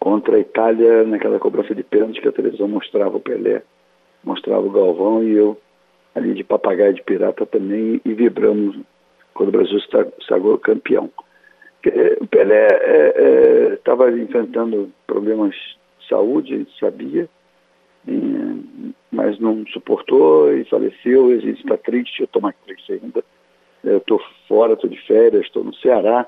[0.00, 3.62] contra a Itália naquela cobrança de pênalti que a televisão mostrava o Pelé,
[4.24, 5.56] mostrava o Galvão e eu
[6.14, 8.76] ali de papagaio de pirata também e vibramos
[9.34, 9.78] quando o Brasil
[10.26, 11.10] sagrou campeão.
[12.20, 17.28] O Pelé estava enfrentando problemas de saúde, a gente sabia,
[18.08, 21.30] e- mas não suportou e faleceu.
[21.30, 23.24] E a gente está triste, eu estou mais triste ainda.
[23.82, 26.26] Eu estou fora, estou de férias, estou no Ceará,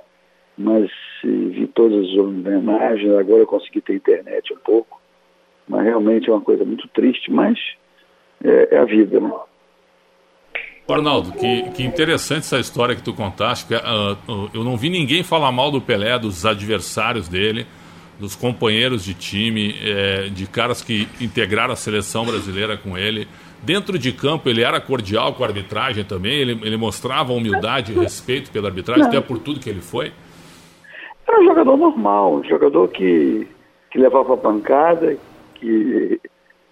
[0.57, 0.90] mas
[1.24, 3.14] eh, vi todas as homenagens.
[3.14, 5.00] Agora eu consegui ter internet um pouco,
[5.68, 7.59] mas realmente é uma coisa muito triste, mas
[8.42, 9.32] é, é a vida, né?
[10.88, 13.74] Arnaldo, que, que interessante essa história que tu contaste.
[13.74, 17.66] ah, ah, eu não vi ninguém falar mal do Pelé, dos adversários dele,
[18.18, 23.26] dos companheiros de time, eh, de caras que integraram a seleção brasileira com ele.
[23.62, 27.94] Dentro de campo, ele era cordial com a arbitragem também, ele, ele mostrava humildade e
[27.94, 30.12] respeito pela arbitragem, até por tudo que ele foi.
[31.26, 33.46] Era um jogador normal, um jogador que,
[33.90, 35.16] que levava pancada,
[35.54, 36.20] que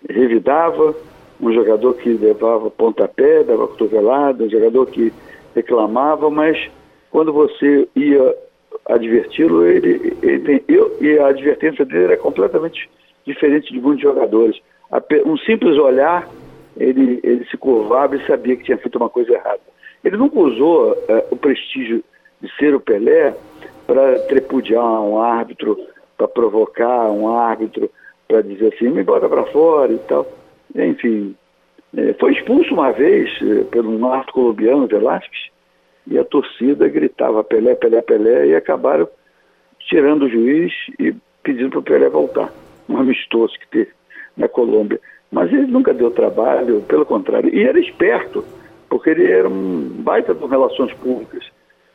[0.09, 0.95] revidava,
[1.41, 5.13] um jogador que levava pontapé, dava cotovelada, um jogador que
[5.55, 6.71] reclamava, mas
[7.11, 8.35] quando você ia
[8.87, 12.89] adverti-lo, ele, ele eu, e a advertência dele era completamente
[13.27, 14.61] diferente de muitos jogadores.
[15.25, 16.29] Um simples olhar,
[16.77, 19.61] ele, ele se curvava e sabia que tinha feito uma coisa errada.
[20.03, 22.03] Ele nunca usou eh, o prestígio
[22.41, 23.35] de ser o Pelé
[23.91, 25.77] para tripudiar um árbitro,
[26.17, 27.91] para provocar um árbitro,
[28.29, 30.25] para dizer assim, me bota para fora e tal.
[30.77, 31.35] Enfim,
[31.97, 35.49] eh, foi expulso uma vez eh, pelo um árbitro colombiano, Velásquez,
[36.07, 39.09] e a torcida gritava Pelé, Pelé, Pelé, e acabaram
[39.81, 41.13] tirando o juiz e
[41.43, 42.53] pedindo para o Pelé voltar.
[42.89, 43.91] Um amistoso que teve
[44.37, 45.01] na Colômbia.
[45.33, 47.53] Mas ele nunca deu trabalho, pelo contrário.
[47.53, 48.45] E era esperto,
[48.89, 51.51] porque ele era um baita de relações públicas.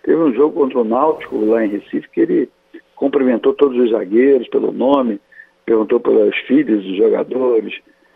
[0.05, 2.49] Teve um jogo contra o Náutico lá em Recife que ele
[2.95, 5.19] cumprimentou todos os zagueiros pelo nome,
[5.65, 7.73] perguntou pelas filhas dos jogadores.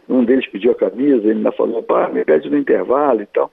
[0.08, 3.52] Um deles pediu a camisa, ele ainda falou, pá, me pede no intervalo e tal.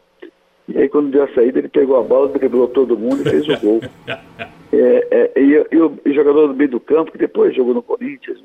[0.68, 3.48] E aí quando deu a saída, ele pegou a bola, driblou todo mundo e fez
[3.48, 3.80] o gol.
[4.72, 7.72] É, é, e, e o e o jogador do meio do campo, que depois jogou
[7.72, 8.42] no Corinthians,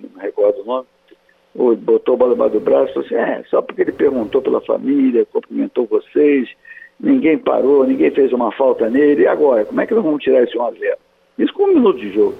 [0.00, 0.86] não recordo o nome,
[1.76, 4.62] botou a bola debaixo do braço e falou assim, é, só porque ele perguntou pela
[4.62, 6.48] família, cumprimentou vocês,
[7.00, 10.42] ninguém parou, ninguém fez uma falta nele, e agora, como é que nós vamos tirar
[10.42, 10.96] esse 1 a 0
[11.38, 12.36] Isso com um minuto de jogo.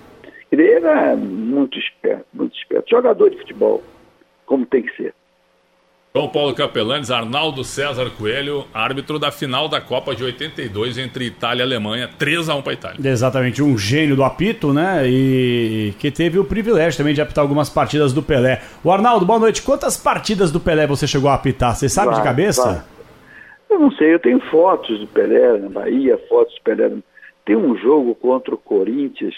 [0.51, 2.89] Ele era muito esperto, muito esperto.
[2.89, 3.83] Jogador de futebol,
[4.47, 5.15] como tem que ser.
[6.17, 11.63] João Paulo Capelanes, Arnaldo César Coelho, árbitro da final da Copa de 82 entre Itália
[11.63, 13.11] e Alemanha, 3 a 1 para Itália.
[13.11, 15.09] Exatamente, um gênio do apito, né?
[15.09, 18.63] E que teve o privilégio também de apitar algumas partidas do Pelé.
[18.85, 19.61] O Arnaldo, boa noite.
[19.61, 21.75] Quantas partidas do Pelé você chegou a apitar?
[21.75, 22.63] Você sabe de cabeça?
[22.65, 22.94] vai.
[23.69, 26.91] Eu não sei, eu tenho fotos do Pelé na Bahia, fotos do Pelé.
[27.45, 29.35] Tem um jogo contra o Corinthians,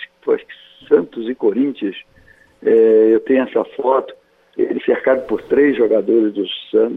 [0.89, 1.97] Santos e Corinthians.
[2.64, 4.14] É, eu tenho essa foto.
[4.57, 6.45] Ele cercado por três jogadores do,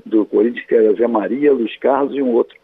[0.05, 2.57] do Corinthians, que era Zé Maria, Luiz Carlos e um outro.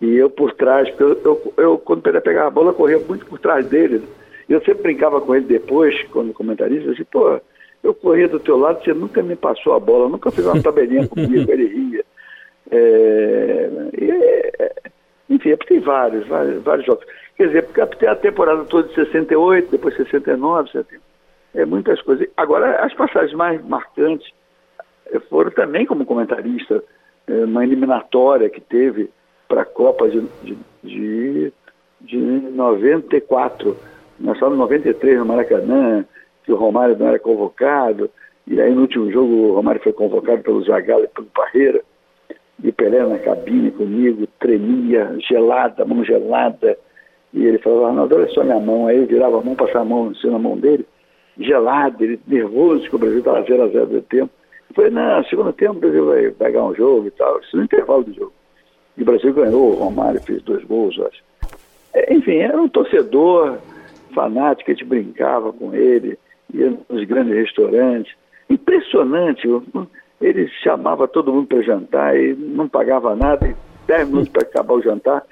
[0.00, 2.74] E eu por trás, porque eu, eu, eu, quando o Pelé pegava a bola, eu
[2.74, 4.02] corria muito por trás dele.
[4.48, 7.40] E eu sempre brincava com ele depois, quando comentarista, eu disse, pô,
[7.82, 11.06] eu corria do teu lado, você nunca me passou a bola, nunca fez uma tabelinha
[11.06, 12.04] comigo, ele ria.
[12.76, 13.70] É,
[14.58, 14.72] é,
[15.30, 17.04] enfim, eu tem vários, vários, vários jogos.
[17.36, 21.00] Quer dizer, porque tem a temporada toda de 68, depois 69, 70,
[21.54, 22.28] é muitas coisas.
[22.36, 24.30] Agora, as passagens mais marcantes
[25.28, 26.82] foram também como comentarista,
[27.26, 29.10] eh, uma eliminatória que teve
[29.48, 31.52] para a Copa de, de, de,
[32.00, 33.76] de 94.
[34.18, 36.04] Nós estávamos em 93 no Maracanã,
[36.44, 38.10] que o Romário não era convocado,
[38.46, 41.82] e aí no último jogo o Romário foi convocado pelo Zagallo e pelo Parreira,
[42.62, 46.78] e o Pelé na cabine comigo, tremia, gelada, mão gelada,
[47.32, 49.84] e ele falava, Arnaldo, olha só minha mão, aí eu virava a mão, passava a
[49.84, 50.86] mão assim na mão dele,
[51.38, 54.30] gelado, ele nervoso que o Brasil estava 0 a 0 do tempo.
[54.70, 57.64] Eu falei, não, segundo tempo o Brasil vai pegar um jogo e tal, isso no
[57.64, 58.32] intervalo do jogo.
[58.96, 61.22] E o Brasil ganhou, o Romário fez dois gols, acho.
[61.92, 63.58] É, enfim, era um torcedor
[64.14, 66.18] fanático, a gente brincava com ele,
[66.52, 68.14] ia nos grandes restaurantes.
[68.48, 69.48] Impressionante,
[70.24, 73.54] ele chamava todo mundo para jantar e não pagava nada, e
[73.86, 75.22] dez minutos para acabar o jantar,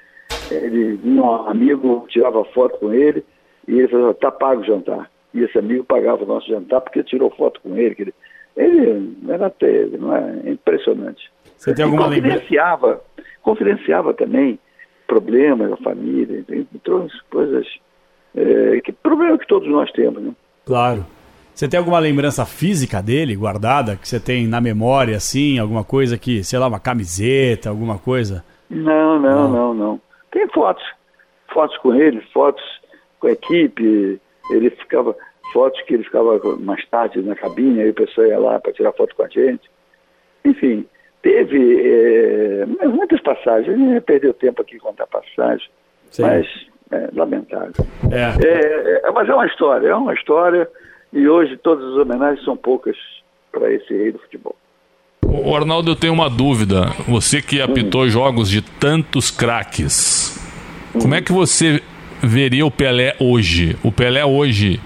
[0.51, 3.23] ele, um amigo tirava foto com ele
[3.67, 5.09] e ele falava, tá pago o jantar.
[5.33, 8.13] E esse amigo pagava o nosso jantar porque tirou foto com ele.
[8.55, 11.31] Ele, ele era até, não é, impressionante.
[11.57, 12.35] Você tem E alguma lembrança?
[12.35, 13.01] confidenciava,
[13.41, 14.59] confidenciava também
[15.07, 17.65] problemas da família, tem- trouxe coisas,
[18.35, 20.31] é, que problema que todos nós temos, né?
[20.65, 21.03] Claro.
[21.53, 26.17] Você tem alguma lembrança física dele guardada que você tem na memória, assim, alguma coisa
[26.17, 28.43] que, sei lá, uma camiseta, alguma coisa?
[28.69, 30.01] Não, não, não, não.
[30.31, 30.83] Tem fotos,
[31.53, 32.63] fotos com ele, fotos
[33.19, 35.15] com a equipe, ele ficava,
[35.51, 38.91] fotos que ele ficava mais tarde na cabine, aí o pessoal ia lá para tirar
[38.93, 39.69] foto com a gente.
[40.43, 40.85] Enfim,
[41.21, 45.69] teve é, muitas passagens, gente perdeu tempo aqui em contar passagem,
[46.09, 46.23] Sim.
[46.23, 46.47] mas
[46.93, 47.73] É lamentável.
[48.11, 49.07] É.
[49.07, 50.69] é, mas é uma história, é uma história.
[51.13, 52.95] E hoje todas as homenagens são poucas
[53.51, 54.55] para esse rei do futebol.
[55.25, 56.87] O Arnaldo, eu tenho uma dúvida.
[57.07, 60.39] Você que apitou jogos de tantos craques,
[60.99, 61.81] como é que você
[62.21, 63.75] veria o Pelé hoje?
[63.83, 64.79] O Pelé hoje,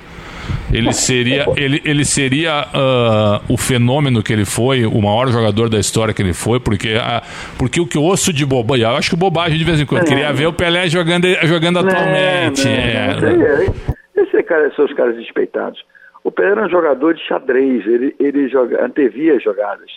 [0.72, 5.80] ele seria, ele, ele seria ah, o fenômeno que ele foi, o maior jogador da
[5.80, 7.24] história que ele foi, porque, ah,
[7.58, 10.04] porque o que eu ouço de bobagem, eu acho que bobagem de vez em quando,
[10.04, 10.06] É.
[10.06, 12.68] queria ver o Pelé jogando, jogando atualmente.
[12.68, 13.16] é.
[13.22, 13.62] Não, não, não.
[13.64, 13.74] Esse,
[14.36, 15.80] esse cara, são os caras despeitados.
[16.28, 19.90] O Pelé era um jogador de xadrez, ele, ele joga, antevia jogadas.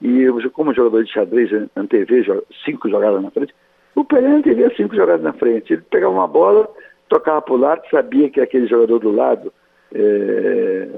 [0.00, 0.24] E
[0.54, 3.54] como jogador de xadrez, antevia cinco jogadas na frente,
[3.94, 5.74] o Pelé antevia cinco jogadas na frente.
[5.74, 6.66] Ele pegava uma bola,
[7.06, 9.52] tocava para o lado, sabia que aquele jogador do lado
[9.94, 10.88] é,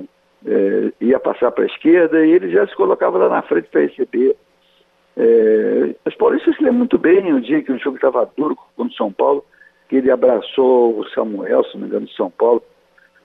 [0.46, 3.80] é, ia passar para a esquerda e ele já se colocava lá na frente para
[3.80, 4.36] receber.
[5.16, 8.92] É, os paulistas se lembram muito bem o dia que o jogo estava duro contra
[8.92, 9.44] o São Paulo,
[9.88, 12.62] que ele abraçou o Samuel, se não me engano, de São Paulo,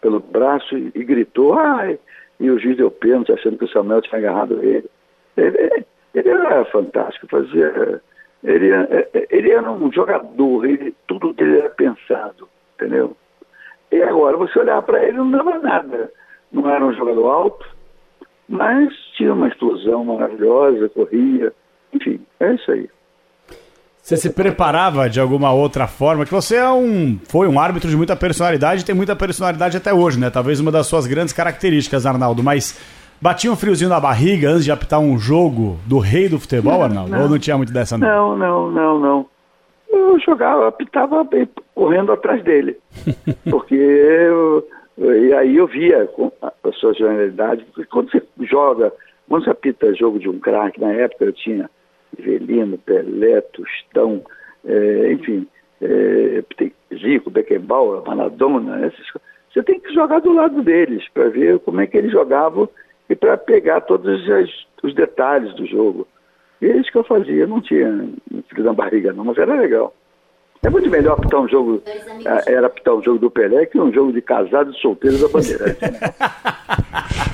[0.01, 1.97] pelo braço e, e gritou, ai!
[2.39, 4.89] E o juiz deu pênalti, achando que o Samuel tinha agarrado ele.
[5.37, 8.01] Ele, ele era fantástico, fazia.
[8.43, 8.69] Ele,
[9.29, 13.15] ele era um jogador, ele, tudo dele era pensado, entendeu?
[13.91, 16.11] E agora você olhar para ele não dava nada.
[16.51, 17.65] Não era um jogador alto,
[18.49, 21.53] mas tinha uma explosão maravilhosa, corria,
[21.93, 22.89] enfim, é isso aí.
[24.01, 26.25] Você se preparava de alguma outra forma?
[26.25, 29.93] Que você é um, foi um árbitro de muita personalidade e tem muita personalidade até
[29.93, 30.29] hoje, né?
[30.29, 32.41] Talvez uma das suas grandes características, Arnaldo.
[32.43, 32.79] Mas
[33.21, 36.83] batia um friozinho na barriga antes de apitar um jogo do rei do futebol, Não,
[36.83, 37.11] Arnaldo?
[37.11, 37.21] não.
[37.23, 38.07] Ou não tinha muito dessa, não?
[38.07, 39.25] Não, não, não, não.
[39.87, 41.27] Eu jogava, apitava
[41.75, 42.77] correndo atrás dele.
[43.49, 44.65] Porque eu-
[44.97, 47.63] e aí eu via com a, sua genialidade.
[47.65, 48.91] Porque quando você joga,
[49.29, 51.69] quando você apita jogo de um craque, na época eu tinha
[52.17, 54.21] Rivelino, Pelé, Tostão,
[54.65, 55.47] eh, enfim,
[56.57, 59.21] tem Zico, Beckenbauer, Maradona, essas coisas.
[59.53, 62.69] Você tem que jogar do lado deles para ver como é que eles jogavam
[63.09, 66.07] e para pegar todos as- os detalhes do jogo.
[66.61, 68.07] E é isso que eu fazia, não tinha
[68.49, 69.93] frio na barriga não, mas era legal.
[70.63, 71.81] É muito melhor apitar um jogo,
[72.25, 75.27] ah, era apitar um jogo do Pelé que um jogo de casados e solteiros da
[75.27, 75.79] Bandeirante.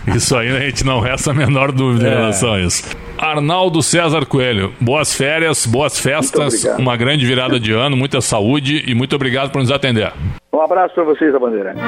[0.15, 2.15] Isso aí a gente não resta a menor dúvida em É.
[2.15, 2.83] relação a isso.
[3.17, 8.93] Arnaldo César Coelho, boas férias, boas festas, uma grande virada de ano, muita saúde e
[8.93, 10.13] muito obrigado por nos atender.
[10.53, 11.79] Um abraço para vocês da Bandeirante.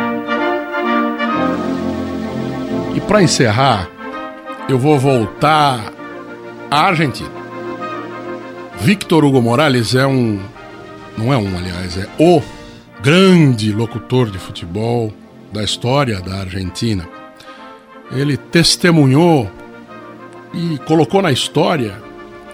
[2.96, 3.88] E para encerrar,
[4.68, 5.94] eu vou voltar
[6.70, 7.30] à Argentina.
[8.80, 10.40] Victor Hugo Morales é um.
[11.18, 12.42] Não é um, aliás, é o
[13.02, 15.14] grande locutor de futebol
[15.52, 17.08] da história da Argentina.
[18.12, 19.50] Ele testemunhou
[20.54, 21.96] e colocou na história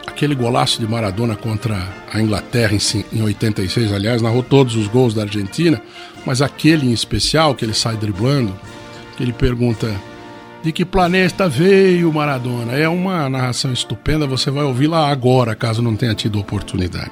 [0.08, 1.78] aquele golaço de Maradona contra
[2.14, 5.82] a Inglaterra em cin- em 86, aliás, narrou todos os gols da Argentina,
[6.26, 8.54] mas aquele em especial que ele sai driblando,
[9.18, 9.92] que ele pergunta
[10.64, 12.74] de que planeta veio Maradona.
[12.74, 17.12] É uma narração estupenda, você vai ouvi-la agora, caso não tenha tido oportunidade.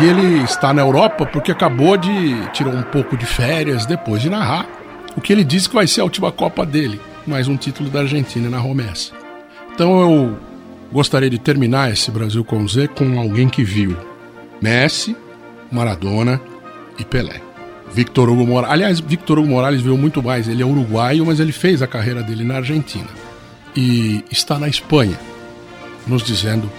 [0.00, 4.30] E ele está na Europa porque acabou de tirar um pouco de férias depois de
[4.30, 4.66] narrar
[5.16, 8.00] o que ele disse que vai ser a última Copa dele, mais um título da
[8.00, 9.12] Argentina na Romessa.
[9.74, 10.38] Então eu
[10.92, 13.96] gostaria de terminar esse Brasil com Z com alguém que viu
[14.62, 15.16] Messi,
[15.72, 16.40] Maradona
[16.96, 17.40] e Pelé.
[17.92, 18.72] Victor Hugo Morales.
[18.72, 20.46] Aliás, Victor Hugo Morales viu muito mais.
[20.46, 23.08] Ele é uruguaio, mas ele fez a carreira dele na Argentina.
[23.74, 25.18] E está na Espanha,
[26.06, 26.70] nos dizendo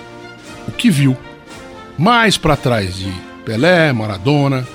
[0.67, 1.17] o que viu
[1.99, 3.11] mais para trás de
[3.43, 4.65] Pelé, Maradona,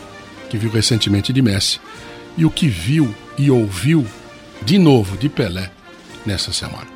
[0.50, 1.80] que viu recentemente de Messi,
[2.36, 4.04] e o que viu e ouviu
[4.60, 5.70] de novo de Pelé
[6.26, 6.86] nessa semana.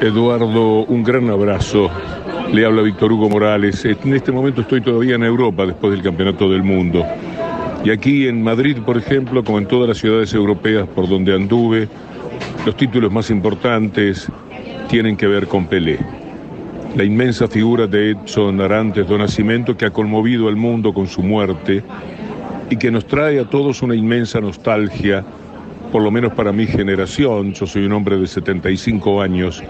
[0.00, 1.90] Eduardo, un gran abrazo.
[2.52, 3.84] Le habla Víctor Hugo Morales.
[3.84, 7.04] En este momento estoy todavía en Europa después del Campeonato del Mundo.
[7.84, 11.88] Y aquí en Madrid, por ejemplo, como en todas las ciudades europeas por donde anduve,
[12.64, 14.28] los títulos más importantes
[14.88, 16.27] tienen que ver con Pelé.
[16.96, 21.22] La inmensa figura de Edson Arantes do Nascimento que ha conmovido al mundo con su
[21.22, 21.82] muerte
[22.70, 25.24] y que nos trae a todos una inmensa nostalgia,
[25.92, 29.62] por lo menos para mi generación, yo soy un hombre de 75 años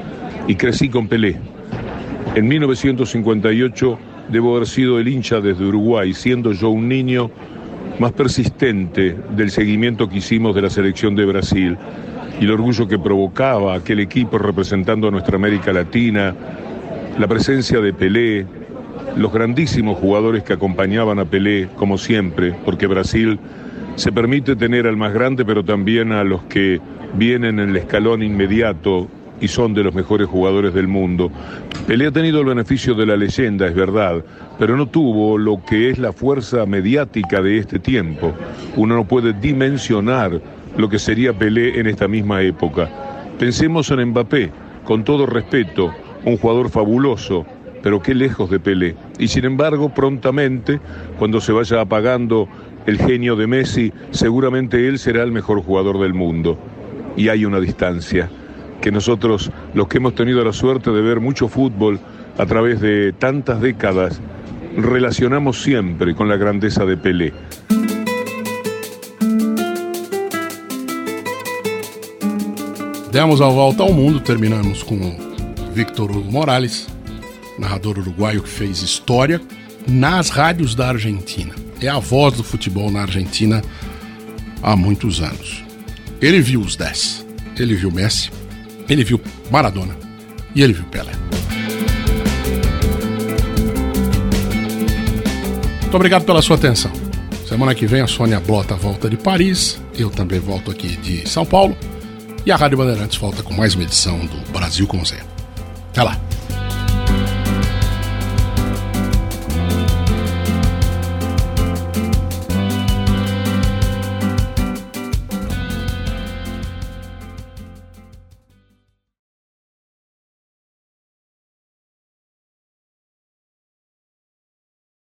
[0.46, 1.36] y crecí con Pelé.
[2.34, 3.98] En 1958
[4.30, 7.30] debo haber sido el hincha desde Uruguay, siendo yo un niño
[7.98, 11.76] más persistente del seguimiento que hicimos de la selección de Brasil
[12.40, 16.34] y el orgullo que provocaba aquel equipo representando a nuestra América Latina,
[17.18, 18.46] la presencia de Pelé,
[19.16, 23.40] los grandísimos jugadores que acompañaban a Pelé, como siempre, porque Brasil
[23.96, 26.80] se permite tener al más grande, pero también a los que
[27.14, 29.08] vienen en el escalón inmediato
[29.40, 31.32] y son de los mejores jugadores del mundo.
[31.88, 34.24] Pelé ha tenido el beneficio de la leyenda, es verdad,
[34.56, 38.32] pero no tuvo lo que es la fuerza mediática de este tiempo.
[38.76, 40.40] Uno no puede dimensionar
[40.76, 42.88] lo que sería Pelé en esta misma época.
[43.40, 44.52] Pensemos en Mbappé,
[44.84, 45.92] con todo respeto,
[46.24, 47.46] un jugador fabuloso,
[47.82, 48.96] pero qué lejos de Pelé.
[49.18, 50.80] Y sin embargo, prontamente,
[51.18, 52.48] cuando se vaya apagando
[52.86, 56.58] el genio de Messi, seguramente él será el mejor jugador del mundo.
[57.16, 58.30] Y hay una distancia
[58.80, 61.98] que nosotros, los que hemos tenido la suerte de ver mucho fútbol
[62.38, 64.20] a través de tantas décadas,
[64.76, 67.32] relacionamos siempre con la grandeza de Pelé.
[73.10, 75.27] Demos a volta ao mundo, terminamos com
[75.72, 76.86] Victor Hugo Morales,
[77.58, 79.40] narrador uruguaio que fez história
[79.86, 81.54] nas rádios da Argentina.
[81.80, 83.62] É a voz do futebol na Argentina
[84.62, 85.62] há muitos anos.
[86.20, 87.24] Ele viu os 10,
[87.56, 88.30] ele viu Messi,
[88.88, 89.96] ele viu Maradona
[90.54, 91.12] e ele viu Pelé.
[95.82, 96.92] Muito obrigado pela sua atenção.
[97.48, 101.46] Semana que vem a Sônia Blota volta de Paris, eu também volto aqui de São
[101.46, 101.74] Paulo
[102.44, 105.27] e a Rádio Bandeirantes volta com mais uma edição do Brasil com Z.
[105.98, 106.27] Até lá.